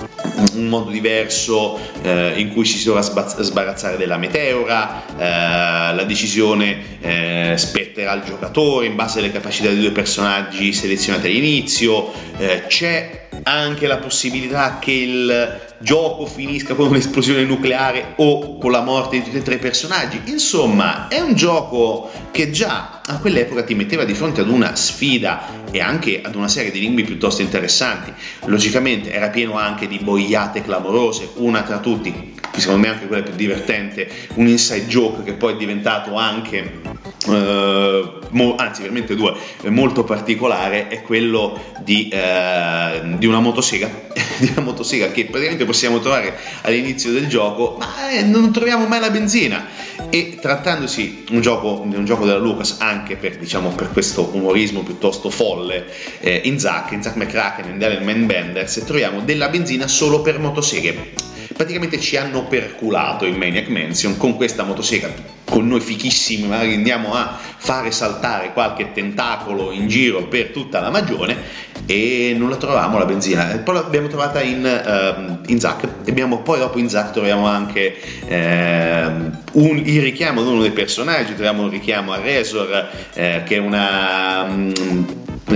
un 0.54 0.67
modo 0.67 0.89
diverso 0.89 1.80
eh, 2.02 2.34
in 2.38 2.52
cui 2.52 2.65
si 2.65 2.84
dovrà 2.84 3.02
sbarazzare 3.02 3.97
della 3.97 4.17
meteora, 4.17 5.04
eh, 5.17 5.95
la 5.95 6.04
decisione 6.06 6.99
eh, 7.02 7.54
spetterà 7.58 8.12
al 8.12 8.23
giocatore 8.23 8.86
in 8.86 8.95
base 8.95 9.19
alle 9.19 9.32
capacità 9.32 9.69
dei 9.69 9.80
due 9.80 9.91
personaggi 9.91 10.73
selezionati 10.73 11.28
all'inizio, 11.28 12.12
eh, 12.38 12.63
c'è 12.67 13.23
anche 13.43 13.88
la 13.88 13.98
possibilità 13.98 14.80
che 14.80 14.91
il 14.91 15.62
gioco 15.80 16.26
finisca 16.26 16.76
con 16.76 16.88
un'esplosione 16.88 17.43
nucleare 17.43 18.13
o 18.17 18.58
con 18.58 18.72
la 18.72 18.82
morte 18.82 19.17
di 19.17 19.24
tutti 19.24 19.38
e 19.38 19.41
tre 19.41 19.56
i 19.56 19.60
personaggi. 19.60 20.22
Insomma, 20.26 21.08
è 21.08 21.19
un 21.19 21.34
gioco 21.34 22.10
che 22.32 22.52
già 22.52 23.02
a 23.06 23.17
quell'epoca 23.19 23.63
ti 23.63 23.76
metteva 23.76 24.04
di 24.04 24.13
fronte 24.13 24.41
ad 24.41 24.50
una 24.50 24.76
sfida 24.76 25.62
e 25.72 25.82
anche 25.82 26.22
ad 26.24 26.36
una 26.36 26.48
serie 26.48 26.72
di 26.72 26.80
enigmi 26.80 27.04
piuttosto 27.04 27.41
interessanti. 27.41 28.13
Logicamente 28.46 29.12
era 29.12 29.30
pieno 29.30 29.58
anche 29.58 29.88
di 29.88 30.00
boiate 30.00 30.62
clamorose, 30.62 31.32
una 31.36 31.63
tra 31.63 31.80
tutti, 31.80 32.33
secondo 32.60 32.82
me 32.82 32.94
anche 32.94 33.08
quella 33.08 33.24
più 33.24 33.34
divertente, 33.34 34.08
un 34.36 34.48
inside 34.48 34.86
joke 34.88 35.24
che 35.24 35.34
poi 35.34 35.54
è 35.54 35.58
diventato 35.58 36.16
anche, 36.16 36.82
eh, 37.28 38.12
mo, 38.30 38.56
anzi 38.56 38.82
veramente 38.82 39.16
due, 39.16 39.34
molto 39.70 40.04
particolare, 40.04 40.88
è 40.88 41.02
quello 41.02 41.60
di, 41.84 42.10
eh, 42.10 43.02
di 43.18 43.26
una 43.26 43.40
motosega, 43.40 43.90
di 44.38 44.52
una 44.56 44.62
motosega 44.62 45.12
che 45.12 45.26
praticamente 45.26 45.66
possiamo 45.66 46.00
trovare 46.00 46.38
all'inizio 46.62 47.12
del 47.12 47.28
gioco, 47.28 47.78
ma 47.80 48.12
eh, 48.12 48.24
non 48.24 48.52
troviamo 48.52 48.86
mai 48.86 49.00
la 49.00 49.10
benzina. 49.10 49.82
E 50.10 50.38
trattandosi 50.40 51.26
un 51.32 51.42
gioco, 51.42 51.82
un 51.82 52.06
gioco 52.06 52.26
della 52.26 52.38
Lucas, 52.38 52.78
anche 52.80 53.16
per, 53.16 53.38
diciamo, 53.38 53.70
per 53.70 53.90
questo 53.92 54.30
umorismo 54.34 54.82
piuttosto 54.82 55.32
folle, 55.32 55.86
eh, 56.20 56.42
in 56.44 56.60
Zack, 56.60 56.92
in 56.92 57.02
Zack 57.02 57.16
McCracken 57.16 57.74
e 57.74 57.78
Daniel 57.78 58.04
Man 58.04 58.28
Benders, 58.28 58.84
troviamo 58.86 59.22
della 59.22 59.50
benzina 59.50 59.88
solo 59.88 60.22
per 60.22 60.38
motoseghe 60.40 61.32
praticamente 61.56 62.00
ci 62.00 62.18
hanno 62.18 62.46
perculato 62.46 63.26
in 63.26 63.36
Maniac 63.36 63.68
Mansion 63.70 64.18
con 64.18 64.36
questa 64.36 64.63
motosega 64.63 65.42
con 65.46 65.68
noi 65.68 65.82
fichissimi 65.82 66.48
magari 66.48 66.74
andiamo 66.74 67.13
a 67.13 67.38
fare 67.38 67.92
saltare 67.92 68.54
qualche 68.54 68.92
tentacolo 68.92 69.72
in 69.72 69.88
giro 69.88 70.24
per 70.28 70.48
tutta 70.48 70.80
la 70.80 70.89
magione 70.89 71.38
e 71.86 72.34
non 72.38 72.50
la 72.50 72.56
trovavamo 72.56 72.98
la 72.98 73.06
benzina. 73.06 73.46
Poi 73.63 73.76
l'abbiamo 73.76 74.08
trovata 74.08 74.42
in, 74.42 74.63
uh, 74.63 75.52
in 75.52 75.60
Zack 75.60 75.88
abbiamo, 76.08 76.42
poi 76.42 76.60
dopo 76.60 76.80
in 76.80 76.89
Zack 76.89 77.12
troviamo 77.12 77.46
anche 77.46 77.96
uh, 78.24 79.60
un, 79.60 79.78
il 79.78 80.02
richiamo 80.02 80.42
ad 80.42 80.48
uno 80.48 80.62
dei 80.62 80.72
personaggi 80.72 81.34
troviamo 81.34 81.63
un 81.63 81.70
richiamo 81.70 82.13
a 82.13 82.20
Razor 82.20 82.89
uh, 83.13 83.20
che 83.44 83.56
è 83.56 83.58
una 83.58 84.44
um, 84.44 84.74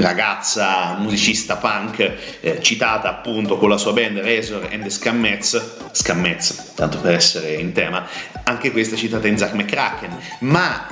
ragazza 0.01 0.95
musicista 0.99 1.57
punk 1.57 2.13
eh, 2.41 2.61
citata 2.61 3.09
appunto 3.09 3.57
con 3.57 3.69
la 3.69 3.77
sua 3.77 3.93
band 3.93 4.19
Razor 4.19 4.69
and 4.71 4.83
the 4.83 4.89
Scammets, 4.89 5.77
Scammets 5.91 6.73
tanto 6.75 6.99
per 6.99 7.13
essere 7.13 7.53
in 7.53 7.71
tema, 7.71 8.07
anche 8.43 8.71
questa 8.71 8.95
è 8.95 8.97
citata 8.97 9.27
in 9.27 9.37
Zack 9.37 9.53
McCracken, 9.53 10.17
ma 10.39 10.87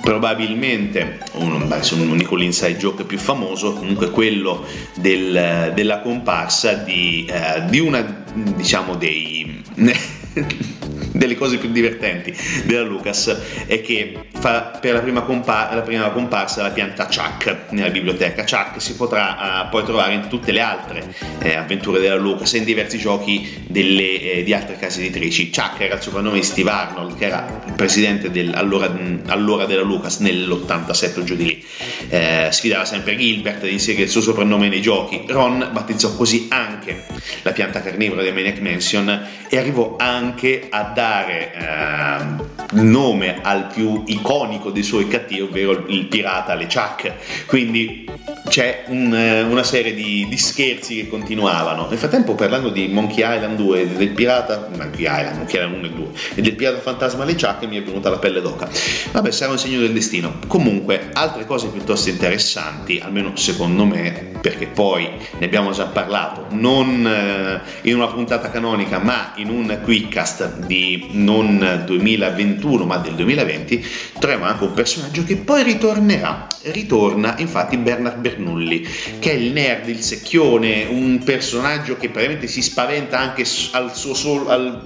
probabilmente 0.00 1.18
un, 1.32 1.68
non 1.68 2.16
dico 2.16 2.36
l'inside 2.36 2.76
joke 2.76 3.04
più 3.04 3.18
famoso, 3.18 3.74
comunque 3.74 4.10
quello 4.10 4.64
del, 4.94 5.72
della 5.74 6.00
comparsa 6.00 6.74
di, 6.74 7.26
eh, 7.28 7.64
di 7.68 7.78
una 7.78 8.24
diciamo 8.34 8.94
dei 8.94 9.62
delle 11.22 11.36
cose 11.36 11.58
più 11.58 11.70
divertenti 11.70 12.34
della 12.64 12.82
Lucas 12.82 13.64
è 13.66 13.80
che 13.80 14.26
fa 14.40 14.78
per 14.80 14.94
la 14.94 15.00
prima, 15.00 15.22
compar- 15.22 15.72
la 15.72 15.82
prima 15.82 16.10
comparsa 16.10 16.62
la 16.62 16.70
pianta 16.70 17.06
Chuck 17.06 17.70
nella 17.70 17.90
biblioteca. 17.90 18.42
Chuck 18.42 18.82
si 18.82 18.96
potrà 18.96 19.64
uh, 19.64 19.68
poi 19.70 19.84
trovare 19.84 20.14
in 20.14 20.26
tutte 20.28 20.50
le 20.50 20.60
altre 20.60 21.14
eh, 21.40 21.54
avventure 21.54 22.00
della 22.00 22.16
Lucas 22.16 22.54
e 22.54 22.58
in 22.58 22.64
diversi 22.64 22.98
giochi 22.98 23.64
delle, 23.68 24.20
eh, 24.20 24.42
di 24.42 24.52
altre 24.52 24.76
case 24.76 25.00
editrici. 25.00 25.50
Chuck 25.50 25.80
era 25.80 25.94
il 25.94 26.00
soprannome 26.00 26.40
di 26.40 26.44
Steve 26.44 26.70
Arnold, 26.70 27.16
che 27.16 27.26
era 27.26 27.62
il 27.66 27.72
presidente 27.74 28.30
del, 28.30 28.52
allora, 28.54 28.92
allora, 29.26 29.64
della 29.66 29.82
Lucas 29.82 30.18
nell'87 30.18 31.22
giù 31.22 31.36
di 31.36 31.44
lì. 31.44 31.64
Eh, 32.08 32.48
sfidava 32.50 32.84
sempre 32.84 33.16
Gilbert 33.16 33.62
di 33.62 33.72
inserire 33.72 34.04
il 34.04 34.10
suo 34.10 34.20
soprannome 34.20 34.68
nei 34.68 34.82
giochi. 34.82 35.22
Ron 35.28 35.68
battezzò 35.72 36.16
così 36.16 36.48
anche 36.50 37.04
la 37.42 37.52
pianta 37.52 37.80
carnivora 37.80 38.22
di 38.22 38.32
Maniac 38.32 38.58
Mansion 38.58 39.28
e 39.48 39.56
arrivò 39.56 39.94
anche 39.98 40.66
a 40.68 40.90
dare 40.94 41.11
dare 41.12 41.52
eh, 41.52 42.80
nome 42.80 43.40
al 43.42 43.66
più 43.66 44.02
iconico 44.06 44.70
dei 44.70 44.82
suoi 44.82 45.06
cattivi, 45.08 45.42
ovvero 45.42 45.84
il 45.88 46.06
pirata 46.06 46.54
LeChuck. 46.54 47.44
Quindi 47.46 48.08
c'è 48.48 48.84
un, 48.86 49.14
eh, 49.14 49.42
una 49.42 49.62
serie 49.62 49.94
di, 49.94 50.26
di, 50.28 50.36
scherzi 50.38 50.96
che 50.96 51.08
continuavano. 51.08 51.86
Nel 51.88 51.98
frattempo, 51.98 52.34
parlando 52.34 52.70
di 52.70 52.88
Monkey 52.88 53.18
Island 53.18 53.56
2 53.56 53.96
del 53.96 54.10
pirata, 54.10 54.68
Monkey 54.76 55.02
Island, 55.02 55.36
Monkey 55.36 55.60
Island 55.60 55.84
1 55.84 55.86
e 55.86 55.90
2 55.90 56.06
e 56.34 56.42
del 56.42 56.54
pirata 56.54 56.78
fantasma 56.78 57.24
LeChuck, 57.24 57.66
mi 57.66 57.76
è 57.76 57.82
venuta 57.82 58.08
la 58.08 58.18
pelle 58.18 58.40
d'oca. 58.40 58.68
Vabbè, 59.12 59.30
sarà 59.30 59.52
un 59.52 59.58
segno 59.58 59.80
del 59.80 59.92
destino. 59.92 60.38
Comunque, 60.46 61.10
altre 61.12 61.44
cose 61.44 61.68
piuttosto 61.68 62.08
interessanti, 62.08 63.00
almeno 63.02 63.36
secondo 63.36 63.84
me, 63.84 64.30
perché 64.40 64.66
poi 64.66 65.08
ne 65.38 65.44
abbiamo 65.44 65.72
già 65.72 65.86
parlato, 65.86 66.46
non 66.50 67.06
eh, 67.06 67.88
in 67.88 67.96
una 67.96 68.08
puntata 68.08 68.50
canonica, 68.50 68.98
ma 68.98 69.32
in 69.36 69.50
un 69.50 69.78
quickcast 69.82 70.66
di 70.66 70.91
non 71.12 71.82
2021 71.84 72.84
ma 72.84 72.96
del 72.98 73.14
2020, 73.14 73.84
troviamo 74.18 74.44
anche 74.44 74.64
un 74.64 74.72
personaggio 74.72 75.24
che 75.24 75.36
poi 75.36 75.62
ritornerà. 75.62 76.46
Ritorna 76.62 77.36
infatti 77.38 77.76
Bernard 77.76 78.18
Bernoulli, 78.18 78.86
che 79.18 79.32
è 79.32 79.34
il 79.34 79.52
nerd, 79.52 79.88
il 79.88 80.00
secchione, 80.00 80.86
un 80.88 81.22
personaggio 81.24 81.96
che 81.96 82.08
praticamente 82.08 82.46
si 82.46 82.62
spaventa 82.62 83.18
anche 83.18 83.44
al, 83.72 83.94
suo, 83.94 84.48
al 84.48 84.84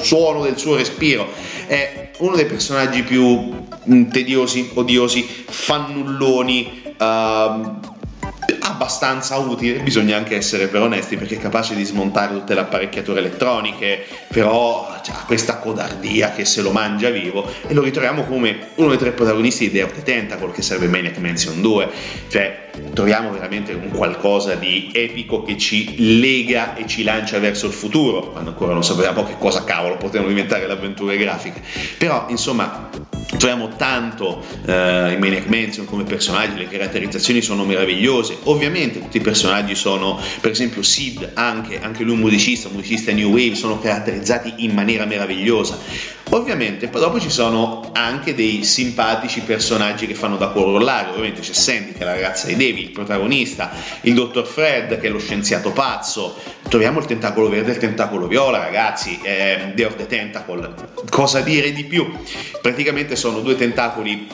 suono 0.00 0.42
del 0.42 0.56
suo 0.56 0.76
respiro. 0.76 1.30
È 1.66 2.10
uno 2.18 2.36
dei 2.36 2.46
personaggi 2.46 3.02
più 3.02 3.66
tediosi, 4.10 4.70
odiosi, 4.74 5.26
fannulloni. 5.46 6.82
Uh, 6.98 7.96
abbastanza 8.68 9.36
utile, 9.36 9.80
bisogna 9.80 10.16
anche 10.16 10.36
essere 10.36 10.68
per 10.68 10.82
onesti 10.82 11.16
perché 11.16 11.36
è 11.36 11.38
capace 11.38 11.74
di 11.74 11.84
smontare 11.84 12.34
tutte 12.34 12.54
le 12.54 12.60
apparecchiature 12.60 13.20
elettroniche, 13.20 14.04
però 14.28 14.88
ha 14.88 15.24
questa 15.26 15.58
codardia 15.58 16.32
che 16.32 16.44
se 16.44 16.60
lo 16.62 16.70
mangia 16.70 17.10
vivo 17.10 17.50
e 17.66 17.72
lo 17.74 17.82
ritroviamo 17.82 18.24
come 18.24 18.68
uno 18.76 18.88
dei 18.88 18.98
tre 18.98 19.12
protagonisti 19.12 19.68
di 19.68 19.78
Day 19.78 19.82
of 19.82 19.92
the 19.92 20.02
Tentacle 20.02 20.52
che 20.52 20.62
serve 20.62 20.86
Maniac 20.86 21.16
Mansion 21.18 21.60
2 21.60 21.88
cioè 22.28 22.68
troviamo 22.92 23.30
veramente 23.30 23.72
un 23.72 23.90
qualcosa 23.90 24.54
di 24.54 24.90
epico 24.92 25.42
che 25.42 25.56
ci 25.56 26.20
lega 26.20 26.74
e 26.74 26.86
ci 26.86 27.02
lancia 27.02 27.38
verso 27.38 27.66
il 27.66 27.72
futuro 27.72 28.30
quando 28.30 28.50
ancora 28.50 28.72
non 28.72 28.84
sapevamo 28.84 29.24
che 29.24 29.36
cosa 29.38 29.64
cavolo 29.64 29.96
potevano 29.96 30.28
diventare 30.28 30.66
le 30.66 30.72
avventure 30.72 31.16
grafiche. 31.16 31.60
Però 31.96 32.26
insomma 32.28 32.88
troviamo 33.36 33.68
tanto 33.76 34.42
eh, 34.64 35.12
in 35.12 35.18
Maniac 35.18 35.46
Mansion 35.46 35.84
come 35.84 36.04
personaggi, 36.04 36.56
le 36.56 36.68
caratterizzazioni 36.68 37.42
sono 37.42 37.64
meravigliose, 37.64 38.38
tutti 39.00 39.16
i 39.16 39.20
personaggi 39.20 39.74
sono, 39.74 40.20
per 40.40 40.50
esempio 40.50 40.82
Sid, 40.82 41.30
anche, 41.34 41.80
anche 41.80 42.02
lui 42.02 42.14
un 42.14 42.20
musicista, 42.20 42.68
un 42.68 42.74
musicista 42.74 43.12
New 43.12 43.30
Wave, 43.30 43.54
sono 43.54 43.78
caratterizzati 43.78 44.54
in 44.58 44.72
maniera 44.72 45.04
meravigliosa. 45.04 45.78
Ovviamente 46.30 46.88
poi 46.88 47.00
dopo 47.00 47.18
ci 47.18 47.30
sono 47.30 47.90
anche 47.94 48.34
dei 48.34 48.62
simpatici 48.62 49.40
personaggi 49.40 50.06
che 50.06 50.14
fanno 50.14 50.36
da 50.36 50.48
corollario, 50.48 51.12
ovviamente 51.12 51.40
c'è 51.40 51.54
Sandy 51.54 51.92
che 51.92 52.00
è 52.00 52.04
la 52.04 52.12
ragazza 52.12 52.48
di 52.48 52.52
David, 52.52 52.88
il 52.88 52.90
protagonista, 52.90 53.70
il 54.02 54.12
dottor 54.12 54.46
Fred 54.46 55.00
che 55.00 55.06
è 55.06 55.10
lo 55.10 55.18
scienziato 55.18 55.70
pazzo, 55.70 56.36
troviamo 56.68 56.98
il 56.98 57.06
tentacolo 57.06 57.48
verde 57.48 57.70
e 57.70 57.74
il 57.74 57.80
tentacolo 57.80 58.26
viola 58.26 58.58
ragazzi, 58.58 59.18
eh, 59.22 59.72
Day 59.74 59.86
of 59.86 59.96
the 59.96 60.06
Tentacle, 60.06 60.74
cosa 61.08 61.40
dire 61.40 61.72
di 61.72 61.84
più? 61.84 62.06
Praticamente 62.60 63.16
sono 63.16 63.40
due 63.40 63.56
tentacoli 63.56 64.28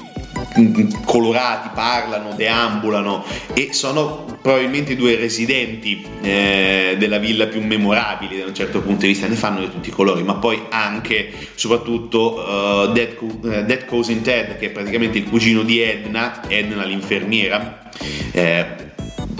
colorati, 1.04 1.70
parlano, 1.74 2.34
deambulano 2.34 3.24
e 3.52 3.72
sono 3.72 4.13
probabilmente 4.40 4.92
i 4.92 4.96
due 4.96 5.16
residenti 5.16 6.04
eh, 6.22 6.96
della 6.98 7.18
villa 7.18 7.46
più 7.46 7.62
memorabili 7.62 8.38
da 8.38 8.46
un 8.46 8.54
certo 8.54 8.80
punto 8.80 9.02
di 9.02 9.08
vista, 9.08 9.26
ne 9.26 9.34
fanno 9.34 9.60
di 9.60 9.70
tutti 9.70 9.88
i 9.88 9.92
colori, 9.92 10.22
ma 10.22 10.34
poi 10.34 10.62
anche, 10.70 11.32
soprattutto, 11.54 12.34
uh, 12.38 12.92
Dead, 12.92 13.16
uh, 13.18 13.38
Dead 13.40 13.84
Cousin 13.84 14.22
Ted, 14.22 14.58
che 14.58 14.66
è 14.66 14.70
praticamente 14.70 15.18
il 15.18 15.24
cugino 15.24 15.62
di 15.62 15.80
Edna, 15.80 16.48
Edna 16.48 16.84
l'infermiera. 16.84 17.90
Eh, 18.32 18.92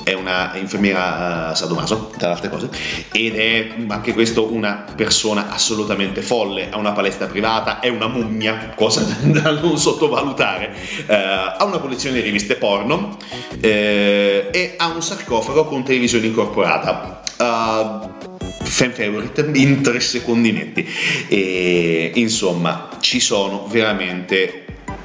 è 0.05 0.13
una 0.13 0.53
infermiera 0.55 1.51
uh, 1.51 1.55
sadomaso, 1.55 2.13
tra 2.17 2.29
le 2.29 2.35
altre 2.35 2.51
cose, 2.51 2.69
ed 3.11 3.37
è 3.37 3.75
anche 3.89 4.13
questo 4.13 4.53
una 4.53 4.85
persona 4.95 5.51
assolutamente 5.51 6.23
folle, 6.23 6.69
ha 6.71 6.77
una 6.77 6.93
palestra 6.93 7.27
privata, 7.27 7.81
è 7.81 7.89
una 7.89 8.07
mummia, 8.07 8.73
cosa 8.77 9.01
da 9.25 9.51
non 9.51 9.79
sottovalutare, 9.79 10.75
uh, 11.07 11.13
ha 11.59 11.65
una 11.65 11.79
collezione 11.79 12.17
di 12.17 12.23
riviste 12.23 12.57
porno 12.57 13.17
uh, 13.17 13.59
e 13.61 14.75
ha 14.77 14.89
un 14.89 15.03
sarcofago 15.03 15.65
con 15.65 15.83
televisione 15.83 16.27
incorporata. 16.27 17.23
fan 18.65 18.93
favorite 18.93 19.51
in 19.55 19.83
tre 19.83 20.01
secondi 20.01 20.53
netti 20.53 20.89
e 21.29 22.13
insomma 22.15 22.89
ci 23.01 23.21
sono 23.21 23.67
veramente 23.69 24.64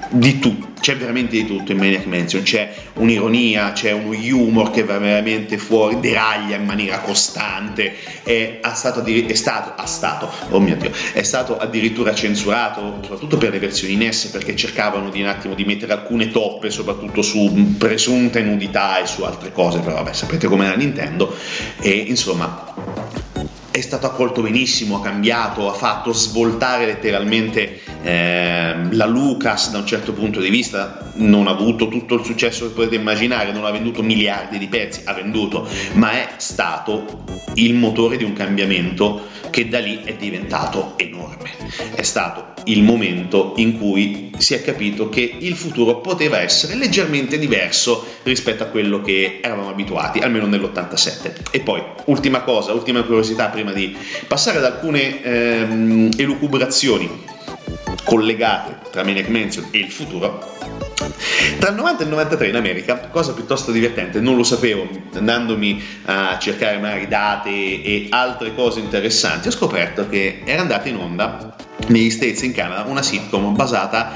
di 0.10 0.40
tutto, 0.40 0.68
c'è 0.80 0.96
veramente 0.98 1.36
di 1.36 1.46
tutto 1.46 1.72
in 1.72 1.78
Maniac 1.78 2.06
Mansion, 2.06 2.42
c'è 2.42 2.74
un'ironia, 2.96 3.74
c'è 3.74 3.92
uno 3.92 4.18
humor 4.18 4.72
che 4.72 4.84
va 4.84 4.98
veramente 4.98 5.58
fuori, 5.58 6.00
deraglia 6.00 6.56
in 6.56 6.66
maniera 6.66 7.00
costante, 7.00 7.96
è, 8.24 8.60
stato, 8.74 9.04
è 9.04 9.34
stato, 9.34 9.74
ha 9.76 9.86
stato, 9.86 10.32
oh 10.50 10.60
mio 10.60 10.76
Dio, 10.78 10.92
è 11.14 11.22
stato 11.22 11.58
addirittura 11.58 12.14
censurato, 12.16 13.00
soprattutto 13.02 13.38
per 13.38 13.52
le 13.52 13.60
versioni 13.60 13.96
NES, 13.96 14.28
perché 14.28 14.56
cercavano 14.56 15.10
di 15.10 15.22
un 15.22 15.28
attimo 15.28 15.54
di 15.54 15.66
mettere 15.66 15.94
alcune 15.94 16.30
toppe, 16.30 16.70
soprattutto 16.70 17.22
su 17.22 17.76
presunte 17.78 18.42
nudità 18.42 19.00
e 19.00 19.06
su 19.06 19.24
altre 19.24 19.52
cose, 19.52 19.80
però 19.80 19.96
vabbè, 19.96 20.14
sapete 20.14 20.48
com'è 20.48 20.68
la 20.68 20.76
Nintendo, 20.76 21.36
e 21.80 21.92
insomma 21.92 23.18
è 23.72 23.82
stato 23.82 24.08
accolto 24.08 24.42
benissimo, 24.42 24.98
ha 24.98 25.02
cambiato, 25.02 25.70
ha 25.70 25.74
fatto 25.74 26.12
svoltare 26.12 26.86
letteralmente 26.86 27.82
eh, 28.02 28.76
la 28.92 29.06
Lucas 29.06 29.72
da 29.72 29.80
un 29.80 29.86
certo 29.86 30.14
punto 30.14 30.40
di 30.40 30.50
vista, 30.50 31.12
non 31.16 31.48
ha 31.48 31.52
avuto 31.52 31.88
tutto 31.88 32.16
il 32.16 32.26
successo 32.26 32.68
che 32.68 32.74
potete 32.74 32.96
immaginare, 32.96 33.52
non 33.52 33.66
ha 33.66 33.72
venduto 33.72 34.02
miliardi 34.02 34.58
di 34.58 34.68
pezzi, 34.68 35.02
ha 35.06 35.14
venduto, 35.14 35.68
ma 35.94 36.12
è 36.14 36.30
stato 36.38 37.24
il 37.56 37.74
motore 37.76 38.18
di 38.18 38.24
un 38.24 38.34
cambiamento 38.34 39.28
che 39.50 39.68
da 39.68 39.80
lì 39.80 40.02
è 40.04 40.16
diventato 40.16 40.94
enorme. 40.98 41.52
È 41.94 42.02
stato 42.02 42.50
il 42.66 42.84
momento 42.84 43.54
in 43.58 43.78
cui 43.78 44.32
si 44.38 44.54
è 44.54 44.62
capito 44.64 45.10
che 45.10 45.38
il 45.40 45.56
futuro 45.56 46.00
poteva 46.00 46.40
essere 46.40 46.76
leggermente 46.76 47.38
diverso 47.38 48.06
rispetto 48.24 48.64
a 48.64 48.68
quello 48.68 49.02
che 49.02 49.40
eravamo 49.42 49.70
abituati, 49.70 50.20
almeno 50.20 50.46
nell'87. 50.46 51.52
E 51.52 51.60
poi, 51.62 51.82
ultima 52.06 52.42
cosa, 52.42 52.74
ultima 52.74 53.04
curiosità 53.04 53.50
prima 53.60 53.74
di 53.74 53.96
passare 54.28 54.58
ad 54.58 54.66
alcune 54.66 55.22
ehm, 55.22 56.10
elucubrazioni 56.18 57.26
collegate 58.06 58.78
tra 58.92 59.04
Maniac 59.04 59.28
Mansion 59.28 59.68
e 59.72 59.80
il 59.80 59.92
futuro. 59.92 60.58
Tra 61.60 61.70
il 61.70 61.76
90 61.76 62.02
e 62.02 62.04
il 62.04 62.10
93 62.10 62.48
in 62.48 62.56
America, 62.56 62.98
cosa 63.12 63.34
piuttosto 63.34 63.72
divertente, 63.72 64.20
non 64.20 64.36
lo 64.36 64.44
sapevo, 64.44 64.88
andandomi 65.14 65.82
a 66.06 66.38
cercare 66.40 66.78
magari 66.78 67.08
date 67.08 67.50
e 67.50 68.08
altre 68.10 68.54
cose 68.56 68.80
interessanti, 68.80 69.48
ho 69.48 69.52
scoperto 69.52 70.08
che 70.08 70.42
era 70.46 70.62
andata 70.62 70.88
in 70.88 70.96
onda 70.96 71.56
negli 71.88 72.10
States 72.10 72.42
in 72.42 72.54
Canada 72.54 72.90
una 72.90 73.02
sitcom 73.02 73.56
basata 73.56 74.12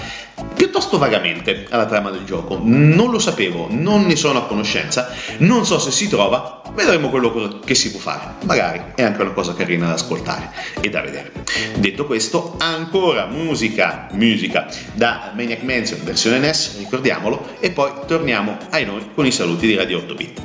piuttosto 0.54 0.98
vagamente 0.98 1.68
alla 1.70 1.86
trama 1.86 2.10
del 2.10 2.24
gioco. 2.24 2.60
Non 2.62 3.12
lo 3.12 3.20
sapevo, 3.20 3.68
non 3.70 4.06
ne 4.06 4.16
sono 4.16 4.40
a 4.40 4.46
conoscenza, 4.46 5.14
non 5.40 5.66
so 5.66 5.80
se 5.80 5.92
si 5.92 6.08
trova, 6.08 6.62
vedremo 6.74 7.10
quello 7.10 7.60
che 7.64 7.76
si 7.76 7.92
può 7.92 8.00
fare. 8.00 8.46
Magari 8.46 8.82
è 8.96 9.04
anche 9.04 9.22
una 9.22 9.32
cosa 9.32 9.54
carina 9.54 9.88
da 9.88 9.94
ascoltare 9.94 10.52
e 10.80 10.90
da 10.90 11.02
vedere. 11.02 11.32
Detto 11.78 12.06
questo, 12.06 12.56
ancora 12.60 13.26
musica, 13.26 14.08
musica 14.12 14.68
da 14.94 15.32
Maniac 15.36 15.64
Mansion 15.64 16.04
versione 16.04 16.40
NES, 16.40 16.78
ricordiamolo, 16.78 17.56
e 17.60 17.72
poi 17.72 17.92
torniamo 18.06 18.58
ai 18.70 18.86
noi 18.86 19.10
con 19.14 19.26
i 19.26 19.32
saluti 19.32 19.68
di 19.68 19.76
Radio 19.76 20.00
8 20.00 20.14
Bit. 20.14 20.42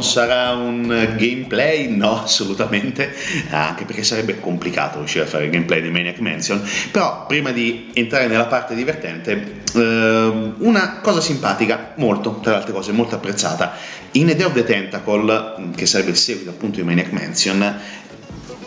Non 0.00 0.02
sarà 0.02 0.52
un 0.52 1.14
gameplay? 1.16 1.94
No, 1.94 2.22
assolutamente, 2.24 3.14
anche 3.50 3.84
perché 3.84 4.02
sarebbe 4.02 4.40
complicato 4.40 4.98
riuscire 4.98 5.24
a 5.24 5.26
fare 5.26 5.44
il 5.44 5.50
gameplay 5.50 5.82
di 5.82 5.90
Maniac 5.90 6.18
Mansion. 6.20 6.66
Però 6.90 7.26
prima 7.26 7.50
di 7.50 7.90
entrare 7.92 8.26
nella 8.26 8.46
parte 8.46 8.74
divertente, 8.74 9.62
eh, 9.74 10.52
una 10.58 11.00
cosa 11.02 11.20
simpatica, 11.20 11.92
molto, 11.96 12.40
tra 12.42 12.52
le 12.52 12.56
altre 12.58 12.72
cose, 12.72 12.92
molto 12.92 13.14
apprezzata. 13.14 13.74
In 14.12 14.30
A 14.30 14.34
Day 14.34 14.46
of 14.46 14.54
the 14.54 14.64
Tentacle, 14.64 15.70
che 15.76 15.86
sarebbe 15.86 16.10
il 16.10 16.16
seguito 16.16 16.50
appunto 16.50 16.80
di 16.80 16.86
Maniac 16.86 17.12
Mansion, 17.12 17.78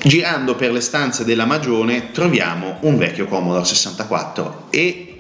girando 0.04 0.56
per 0.56 0.72
le 0.72 0.82
stanze 0.82 1.26
della 1.26 1.46
Magione 1.46 2.12
troviamo 2.12 2.78
un 2.82 2.98
vecchio 2.98 3.26
Commodore 3.26 3.66
64 3.66 4.68
e 4.70 5.13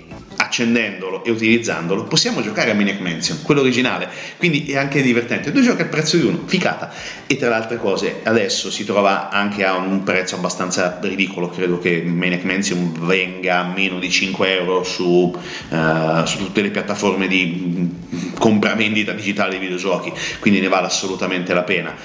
accendendolo 0.53 1.23
e 1.23 1.31
utilizzandolo 1.31 2.03
possiamo 2.03 2.43
giocare 2.43 2.69
a 2.69 2.75
Maniac 2.75 2.99
Mansion, 2.99 3.41
quello 3.41 3.61
originale, 3.61 4.07
quindi 4.37 4.67
è 4.67 4.77
anche 4.77 5.01
divertente, 5.01 5.51
due 5.51 5.63
giochi 5.63 5.81
al 5.81 5.89
prezzo 5.89 6.15
di 6.15 6.27
uno, 6.27 6.43
ficata. 6.45 6.93
E 7.25 7.37
tra 7.37 7.49
le 7.49 7.55
altre 7.55 7.77
cose 7.77 8.19
adesso 8.21 8.69
si 8.69 8.85
trova 8.85 9.29
anche 9.29 9.65
a 9.65 9.75
un 9.75 10.03
prezzo 10.03 10.35
abbastanza 10.35 10.99
ridicolo, 11.01 11.49
credo 11.49 11.79
che 11.79 12.03
Maniac 12.03 12.43
Mansion 12.43 12.93
venga 12.99 13.61
a 13.61 13.73
meno 13.73 13.97
di 13.97 14.11
5 14.11 14.59
euro 14.59 14.83
su, 14.83 15.35
uh, 15.69 16.25
su 16.25 16.37
tutte 16.37 16.61
le 16.61 16.69
piattaforme 16.69 17.27
di 17.27 17.89
compravendita 18.37 19.11
digitale 19.13 19.53
di 19.53 19.57
videogiochi, 19.57 20.13
quindi 20.39 20.59
ne 20.59 20.67
vale 20.67 20.85
assolutamente 20.85 21.53
la 21.53 21.63
pena. 21.63 21.95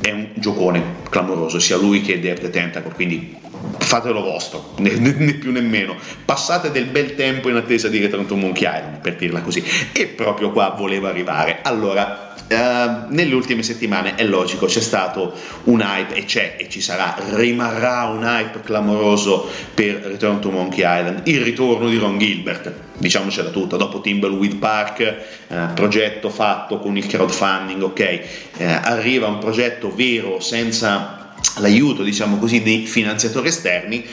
È 0.00 0.10
un 0.10 0.28
giocone 0.34 0.96
clamoroso, 1.08 1.58
sia 1.58 1.76
lui 1.76 2.02
che 2.02 2.20
the 2.20 2.50
Tentacle, 2.50 2.92
quindi 2.92 3.36
fatelo 3.88 4.20
vostro, 4.20 4.74
né, 4.78 4.90
né, 4.90 5.32
più 5.34 5.50
né 5.50 5.60
meno. 5.60 5.96
Passate 6.24 6.70
del 6.70 6.84
bel 6.84 7.14
tempo 7.14 7.48
in 7.48 7.56
attesa 7.56 7.88
di 7.88 7.98
Return 7.98 8.26
to 8.26 8.36
Monkey 8.36 8.68
Island, 8.68 9.00
per 9.00 9.16
dirla 9.16 9.40
così. 9.40 9.64
E 9.92 10.06
proprio 10.06 10.52
qua 10.52 10.74
volevo 10.76 11.08
arrivare. 11.08 11.60
Allora, 11.62 12.26
Uh, 12.48 13.04
nelle 13.08 13.34
ultime 13.34 13.62
settimane 13.62 14.14
è 14.14 14.24
logico, 14.24 14.64
c'è 14.64 14.80
stato 14.80 15.34
un 15.64 15.82
hype 15.82 16.14
e 16.14 16.24
c'è 16.24 16.56
e 16.58 16.66
ci 16.70 16.80
sarà, 16.80 17.14
rimarrà 17.34 18.04
un 18.04 18.22
hype 18.22 18.62
clamoroso 18.62 19.50
per 19.74 19.96
Return 19.96 20.40
to 20.40 20.50
Monkey 20.50 20.78
Island, 20.78 21.28
il 21.28 21.42
ritorno 21.42 21.90
di 21.90 21.98
Ron 21.98 22.16
Gilbert, 22.16 22.72
diciamocela 22.96 23.50
tutta, 23.50 23.76
dopo 23.76 24.00
Timbleweed 24.00 24.56
Park, 24.56 25.16
uh, 25.48 25.74
progetto 25.74 26.30
fatto 26.30 26.78
con 26.78 26.96
il 26.96 27.06
crowdfunding, 27.06 27.82
ok, 27.82 28.20
uh, 28.56 28.62
arriva 28.62 29.26
un 29.26 29.36
progetto 29.36 29.94
vero 29.94 30.40
senza 30.40 31.17
l'aiuto, 31.58 32.02
diciamo 32.02 32.38
così, 32.38 32.62
di 32.62 32.86
finanziatori 32.86 33.48
esterni, 33.48 34.04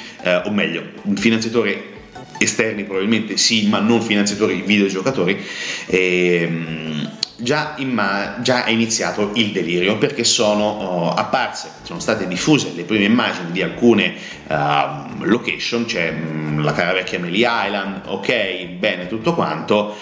o 0.45 0.51
meglio, 0.51 0.83
un 1.03 1.15
finanziatore 1.15 1.93
esterni 2.38 2.83
probabilmente 2.83 3.38
sì, 3.38 3.67
ma 3.67 3.79
non 3.79 4.01
finanziatori 4.01 4.61
videogiocatori. 4.61 5.43
Ehm, 5.88 7.11
già, 7.38 7.75
ma- 7.79 8.38
già, 8.41 8.63
è 8.63 8.71
iniziato 8.71 9.31
il 9.35 9.51
delirio 9.51 9.97
perché 9.97 10.23
sono 10.23 10.63
oh, 10.63 11.09
apparse, 11.13 11.69
sono 11.83 11.99
state 11.99 12.27
diffuse 12.27 12.71
le 12.75 12.83
prime 12.83 13.05
immagini 13.05 13.51
di 13.51 13.61
alcune 13.61 14.15
uh, 14.47 15.23
location, 15.23 15.85
c'è 15.85 16.13
mm, 16.13 16.63
la 16.63 16.73
cara 16.73 16.93
vecchia 16.93 17.19
Melly 17.19 17.45
Island, 17.45 18.01
ok, 18.05 18.65
bene 18.77 19.07
tutto 19.07 19.33
quanto, 19.33 19.95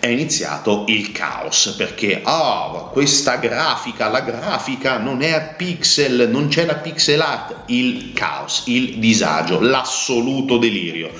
è 0.00 0.06
iniziato 0.06 0.84
il 0.88 1.10
caos 1.10 1.74
perché 1.76 2.20
oh, 2.24 2.90
questa 2.90 3.36
grafica, 3.36 4.08
la 4.08 4.20
grafica 4.20 4.98
non 4.98 5.22
è 5.22 5.32
a 5.32 5.40
pixel, 5.40 6.28
non 6.30 6.48
c'è 6.48 6.64
la 6.64 6.76
pixel 6.76 7.20
art, 7.20 7.54
il 7.66 8.12
caos, 8.12 8.62
il 8.66 8.98
disagio, 8.98 9.60
l'assoluto 9.60 10.56
delirio. 10.58 11.10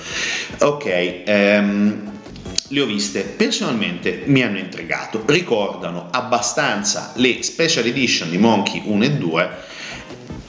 Ok, 0.59 0.85
ehm, 1.25 2.11
le 2.69 2.81
ho 2.81 2.85
viste, 2.85 3.21
personalmente 3.21 4.23
mi 4.25 4.43
hanno 4.43 4.59
intrigato, 4.59 5.23
ricordano 5.25 6.07
abbastanza 6.11 7.11
le 7.15 7.41
special 7.43 7.85
edition 7.85 8.29
di 8.29 8.37
Monkey 8.37 8.81
1 8.85 9.03
e 9.03 9.11
2, 9.11 9.49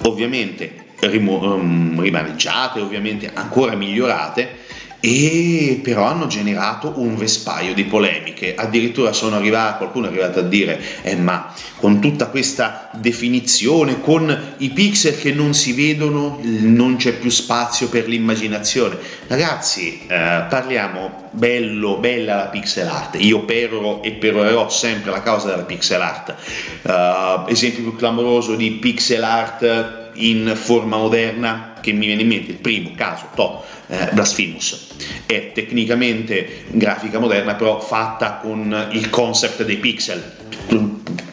ovviamente 0.03 0.89
rim- 1.01 1.99
rimaneggiate, 1.99 2.81
ovviamente 2.81 3.31
ancora 3.33 3.75
migliorate, 3.75 4.59
e 5.01 5.81
però 5.83 6.05
hanno 6.05 6.27
generato 6.27 6.93
un 6.97 7.17
vespaio 7.17 7.73
di 7.75 7.85
polemiche. 7.85 8.55
Addirittura 8.55 9.13
sono 9.13 9.37
arrivato, 9.37 9.79
qualcuno 9.79 10.07
è 10.07 10.09
arrivato 10.11 10.41
a 10.41 10.43
dire: 10.43 10.81
eh, 11.03 11.17
ma 11.17 11.53
con 11.77 12.01
tutta 12.01 12.27
questa 12.27 12.91
definizione, 12.93 14.01
con 14.01 14.55
i 14.59 14.71
pixel 14.71 15.19
che 15.19 15.33
non 15.33 15.55
si 15.55 15.73
vedono, 15.73 16.39
non 16.43 16.97
c'è 16.97 17.13
più 17.13 17.31
spazio 17.31 17.89
per 17.89 18.09
l'immaginazione. 18.09 18.99
Ragazzi, 19.27 20.03
eh, 20.07 20.45
parliamo 20.49 21.29
bello, 21.31 21.97
bella 21.97 22.37
la 22.37 22.47
pixel 22.47 22.89
art. 22.89 23.17
Io 23.19 23.45
peroro 23.45 24.03
e 24.03 24.13
perorerò 24.13 24.69
sempre 24.69 25.11
la 25.11 25.23
causa 25.23 25.49
della 25.49 25.63
pixel 25.63 26.01
art. 26.01 26.35
Uh, 26.83 27.49
esempio 27.49 27.83
più 27.83 27.97
clamoroso 27.97 28.55
di 28.55 28.73
pixel 28.73 29.23
art 29.23 30.00
in 30.29 30.53
forma 30.55 30.97
moderna 30.97 31.75
che 31.81 31.93
mi 31.93 32.07
viene 32.07 32.23
in 32.23 32.29
mente, 32.29 32.53
il 32.53 32.59
primo 32.59 32.93
caso, 32.95 33.27
to, 33.35 33.65
eh, 33.89 34.09
Blasphemous, 34.13 34.89
è 35.27 35.53
tecnicamente 35.53 36.65
grafica 36.69 37.19
moderna 37.19 37.55
però 37.55 37.81
fatta 37.81 38.35
con 38.35 38.89
il 38.93 39.11
concept 39.11 39.65
dei 39.65 39.77
pixel, 39.77 40.23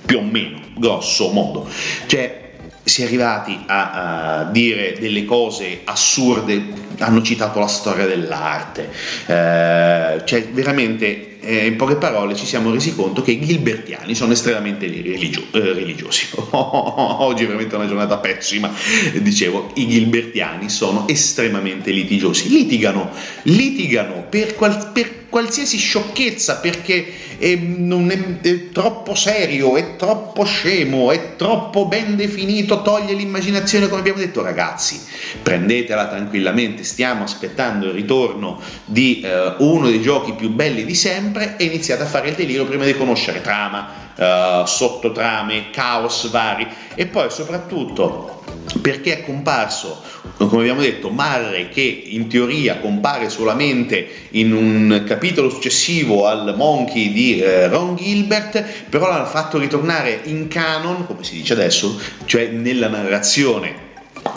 più 0.05 0.17
o 0.17 0.21
meno, 0.21 0.59
grosso 0.75 1.29
modo. 1.29 1.69
Cioè, 2.05 2.45
si 2.83 3.01
è 3.01 3.05
arrivati 3.05 3.63
a, 3.65 3.91
a, 4.39 4.43
dire 4.45 4.95
delle 4.97 5.25
cose 5.25 5.81
assurde, 5.83 6.85
hanno 6.99 7.21
citato 7.21 7.59
la 7.59 7.67
storia 7.67 8.05
dell'arte, 8.05 8.89
eh, 9.25 10.21
cioè 10.23 10.47
veramente 10.51 11.26
eh, 11.41 11.65
in 11.65 11.75
poche 11.75 11.95
parole 11.95 12.35
ci 12.35 12.45
siamo 12.45 12.71
resi 12.71 12.95
conto 12.95 13.21
che 13.21 13.31
i 13.31 13.39
gilbertiani 13.39 14.15
sono 14.15 14.31
estremamente 14.33 14.87
religio- 14.87 15.45
eh, 15.51 15.73
religiosi. 15.73 16.27
Oggi 16.51 17.43
è 17.43 17.45
veramente 17.45 17.75
una 17.75 17.87
giornata 17.87 18.17
pessima, 18.17 18.71
dicevo, 19.13 19.71
i 19.75 19.87
gilbertiani 19.87 20.69
sono 20.69 21.07
estremamente 21.07 21.91
litigiosi, 21.91 22.49
litigano, 22.49 23.09
litigano 23.43 24.25
per, 24.29 24.55
qual- 24.55 24.91
per 24.91 25.25
qualsiasi 25.29 25.77
sciocchezza 25.77 26.57
perché 26.57 27.05
è, 27.37 27.57
è, 27.57 28.39
è, 28.41 28.69
troppo 28.71 29.15
serio, 29.15 29.75
è 29.77 29.95
troppo 29.95 30.43
scemo, 30.43 31.11
è 31.11 31.35
troppo 31.35 31.85
ben 31.85 32.15
definito, 32.15 32.81
toglie 32.81 33.13
l'immaginazione 33.13 33.87
come 33.87 33.99
abbiamo 33.99 34.19
detto 34.19 34.41
ragazzi, 34.41 34.99
prendetela 35.41 36.07
tranquillamente, 36.07 36.83
stiamo 36.83 37.23
aspettando 37.23 37.87
il 37.87 37.93
ritorno 37.93 38.59
di 38.85 39.21
eh, 39.21 39.55
uno 39.59 39.89
dei 39.89 40.01
giochi 40.01 40.33
più 40.33 40.49
belli 40.49 40.85
di 40.85 40.95
sempre 40.95 41.55
e 41.57 41.65
iniziate 41.65 42.03
a 42.03 42.07
fare 42.07 42.29
il 42.29 42.35
delirio 42.35 42.65
prima 42.65 42.85
di 42.85 42.95
conoscere 42.95 43.41
trama, 43.41 44.13
eh, 44.15 44.63
sottotrame, 44.65 45.69
caos 45.71 46.29
vari 46.29 46.67
e 46.95 47.05
poi 47.05 47.29
soprattutto 47.29 48.36
perché 48.81 49.19
è 49.19 49.23
comparso, 49.23 50.01
come 50.37 50.61
abbiamo 50.61 50.81
detto, 50.81 51.09
Marre 51.09 51.69
che 51.69 51.81
in 51.81 52.27
teoria 52.27 52.79
compare 52.79 53.29
solamente 53.29 54.07
in 54.31 54.53
un 54.53 55.03
capitolo 55.05 55.49
successivo 55.49 56.27
al 56.27 56.53
Monkey 56.55 57.11
di 57.11 57.39
eh, 57.39 57.67
Ron 57.67 57.95
Gilbert, 57.95 58.63
però 58.89 59.07
l'hanno 59.07 59.25
fatto 59.25 59.57
ritornare 59.57 60.21
in 60.25 60.47
canon, 60.47 61.05
come 61.05 61.23
si 61.23 61.35
dice 61.35 61.53
adesso, 61.53 61.99
cioè 62.25 62.47
nella 62.47 62.87
narrazione 62.87 63.85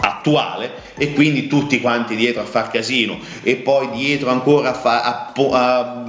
attuale 0.00 0.70
e 0.96 1.12
quindi 1.12 1.46
tutti 1.46 1.80
quanti 1.80 2.14
dietro 2.14 2.42
a 2.42 2.44
far 2.44 2.70
casino 2.70 3.18
e 3.42 3.56
poi 3.56 3.90
dietro 3.90 4.30
ancora 4.30 4.70
a, 4.70 4.74
fa, 4.74 5.02
a, 5.02 5.32
a 5.52 6.04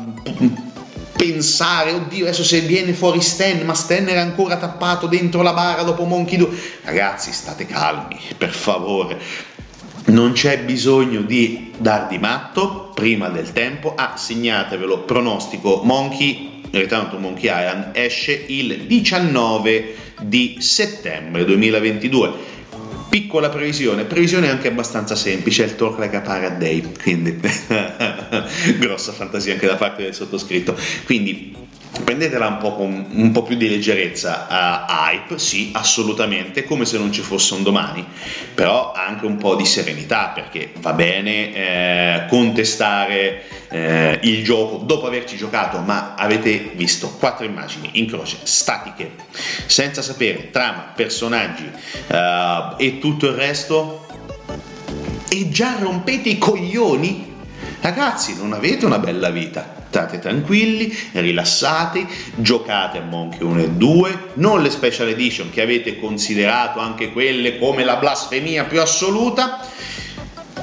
pensare, 1.22 1.92
oddio, 1.92 2.26
adesso 2.26 2.44
se 2.44 2.62
viene 2.62 2.94
fuori 2.94 3.22
Stan, 3.22 3.60
ma 3.60 3.76
Stan 3.76 4.08
era 4.08 4.22
ancora 4.22 4.58
tappato 4.58 5.06
dentro 5.06 5.44
la 5.44 5.54
bara 5.54 5.84
dopo 5.84 6.04
Monkey 6.06 6.36
2. 6.36 6.50
Ragazzi, 6.82 7.32
state 7.32 7.68
calmi, 7.68 8.20
per 8.36 8.50
favore. 8.50 9.20
Non 10.06 10.32
c'è 10.32 10.64
bisogno 10.64 11.22
di 11.22 11.74
dar 11.78 12.08
di 12.08 12.18
matto 12.18 12.90
prima 12.96 13.30
del 13.30 13.52
tempo. 13.52 13.94
Ah, 13.96 14.16
segnatevelo, 14.18 15.02
pronostico 15.02 15.82
Monkey, 15.84 16.64
Return 16.72 17.12
to 17.12 17.20
Monkey 17.20 17.52
Island, 17.52 17.92
esce 17.92 18.32
il 18.48 18.88
19 18.88 19.96
di 20.22 20.56
settembre 20.60 21.46
2022 21.46 22.61
Piccola 23.12 23.50
previsione, 23.50 24.06
previsione 24.06 24.50
anche 24.50 24.70
abbastanza 24.70 25.18
semplice, 25.18 25.64
il 25.64 25.76
talk 25.76 26.00
like 26.00 26.16
a 26.16 26.22
pirate 26.22 26.58
day, 26.58 26.94
quindi 27.04 27.38
grossa 28.80 29.12
fantasia 29.12 29.52
anche 29.52 29.68
da 29.68 29.76
parte 29.76 30.04
del 30.04 30.14
sottoscritto. 30.14 30.78
Quindi 31.04 31.54
prendetela 32.04 32.48
un 32.48 32.58
po' 32.58 32.76
con 32.76 33.06
un 33.10 33.32
po' 33.32 33.44
più 33.44 33.56
di 33.56 33.68
leggerezza 33.68 34.48
uh, 34.50 34.92
hype, 34.92 35.38
sì, 35.38 35.72
assolutamente, 35.74 36.64
come 36.64 36.86
se 36.86 36.98
non 36.98 37.12
ci 37.12 37.22
fosse 37.22 37.54
un 37.54 37.64
domani, 37.64 38.06
però 38.54 38.94
anche 38.94 39.26
un 39.26 39.38
po' 39.38 39.56
di 39.56 39.66
serenità, 39.66 40.32
perché 40.34 40.72
va 40.80 40.94
bene 40.94 41.54
eh, 41.54 42.26
contestare 42.30 43.44
eh, 43.70 44.20
il 44.24 44.44
gioco 44.44 44.78
dopo 44.78 45.08
averci 45.08 45.36
giocato, 45.36 45.80
ma 45.80 46.16
avete 46.16 46.72
visto 46.76 47.16
quattro 47.20 47.46
immagini 47.46 47.90
in 47.94 48.08
croce, 48.08 48.38
statiche, 48.44 49.12
senza 49.66 50.02
sapere 50.02 50.50
trama, 50.50 50.94
personaggi 50.96 51.70
uh, 52.08 52.76
e 52.78 53.00
tutto 53.00 53.28
il 53.28 53.34
resto, 53.34 54.06
e 55.30 55.50
già 55.50 55.76
rompete 55.80 56.30
i 56.30 56.38
coglioni? 56.38 57.30
Ragazzi, 57.82 58.36
non 58.38 58.54
avete 58.54 58.86
una 58.86 59.00
bella 59.00 59.30
vita 59.30 59.81
state 59.92 60.20
tranquilli, 60.20 60.98
rilassati, 61.12 62.08
giocate 62.36 63.00
a 63.00 63.02
Monkey 63.02 63.46
1 63.46 63.60
e 63.60 63.70
2, 63.72 64.20
non 64.36 64.62
le 64.62 64.70
special 64.70 65.10
edition 65.10 65.50
che 65.50 65.62
avete 65.62 66.00
considerato 66.00 66.80
anche 66.80 67.12
quelle 67.12 67.60
come 67.60 67.84
la 67.84 67.98
blasfemia 67.98 68.64
più 68.64 68.80
assoluta. 68.80 69.68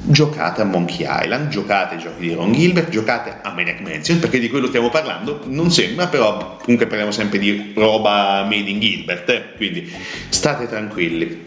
Giocate 0.01 0.63
a 0.63 0.65
Monkey 0.65 1.07
Island, 1.07 1.49
giocate 1.49 1.97
ai 1.97 2.01
giochi 2.01 2.21
di 2.21 2.33
Ron 2.33 2.53
Gilbert, 2.53 2.89
giocate 2.89 3.41
a 3.43 3.53
Maniac 3.53 3.81
Mansion, 3.81 4.19
perché 4.19 4.39
di 4.39 4.49
quello 4.49 4.69
stiamo 4.69 4.89
parlando, 4.89 5.43
non 5.45 5.71
sembra, 5.71 6.07
però 6.07 6.57
comunque 6.63 6.87
parliamo 6.87 7.11
sempre 7.11 7.39
di 7.39 7.73
roba 7.75 8.45
made 8.45 8.71
in 8.71 8.81
Gilbert, 8.81 9.29
eh? 9.29 9.45
quindi 9.57 9.93
state 10.31 10.67
tranquilli, 10.69 11.45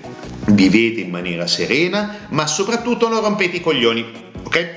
vivete 0.49 0.99
in 0.99 1.09
maniera 1.09 1.47
serena, 1.47 2.27
ma 2.29 2.45
soprattutto 2.45 3.07
non 3.07 3.21
rompete 3.21 3.57
i 3.57 3.61
coglioni, 3.61 4.05
ok? 4.43 4.69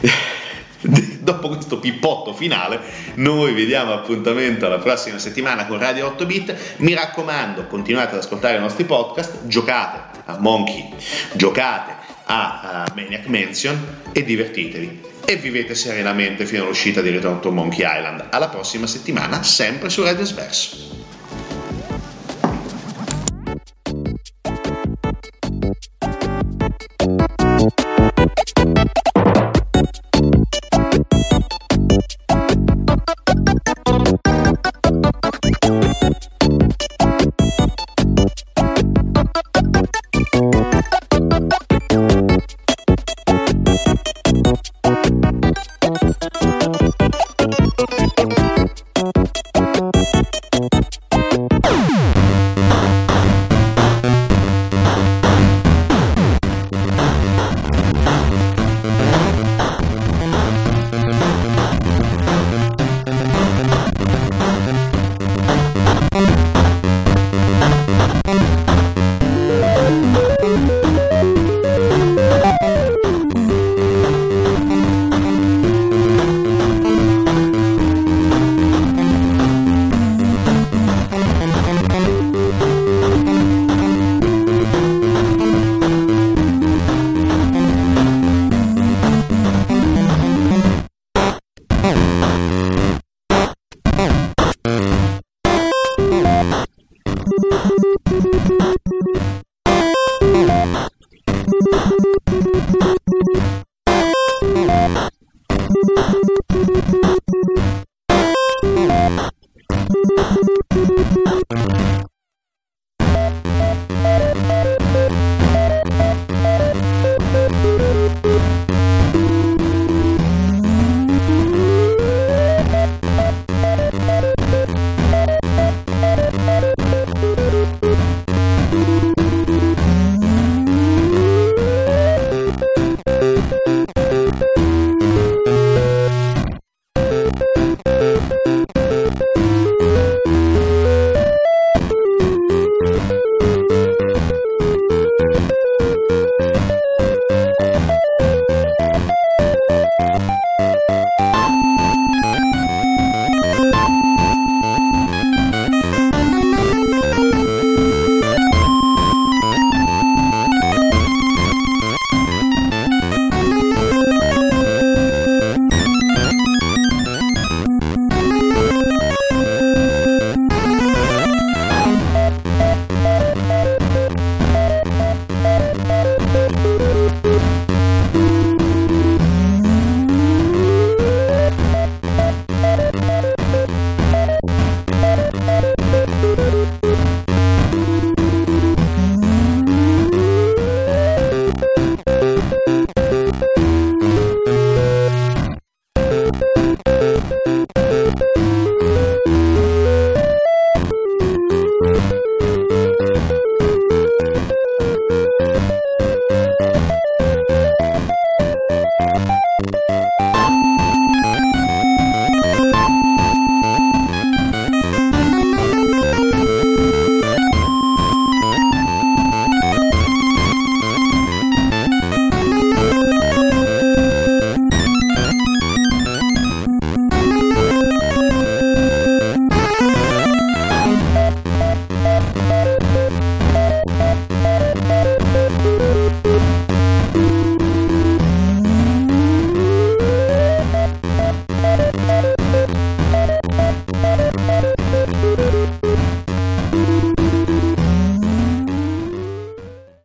dopo 1.24 1.48
questo 1.48 1.78
pippotto 1.78 2.34
finale, 2.34 2.80
noi 3.14 3.52
vediamo 3.52 3.92
appuntamento 3.92 4.68
la 4.68 4.78
prossima 4.78 5.18
settimana 5.18 5.66
con 5.66 5.78
Radio 5.78 6.06
8 6.08 6.26
Bit. 6.26 6.56
Mi 6.78 6.94
raccomando, 6.94 7.66
continuate 7.66 8.14
ad 8.14 8.22
ascoltare 8.22 8.56
i 8.56 8.60
nostri 8.60 8.84
podcast, 8.84 9.46
giocate 9.46 10.20
a 10.24 10.38
Monkey, 10.38 10.94
giocate 11.32 11.92
a, 12.24 12.60
a 12.60 12.92
Maniac 12.94 13.26
Mansion 13.26 14.00
e 14.12 14.24
divertitevi. 14.24 15.10
E 15.24 15.36
vivete 15.36 15.76
serenamente 15.76 16.44
fino 16.46 16.64
all'uscita 16.64 17.00
di 17.00 17.10
Return 17.10 17.40
to 17.40 17.52
Monkey 17.52 17.86
Island. 17.86 18.26
Alla 18.30 18.48
prossima 18.48 18.88
settimana, 18.88 19.42
sempre 19.44 19.88
su 19.88 20.02
Radio 20.02 20.24
Sverso. 20.24 21.01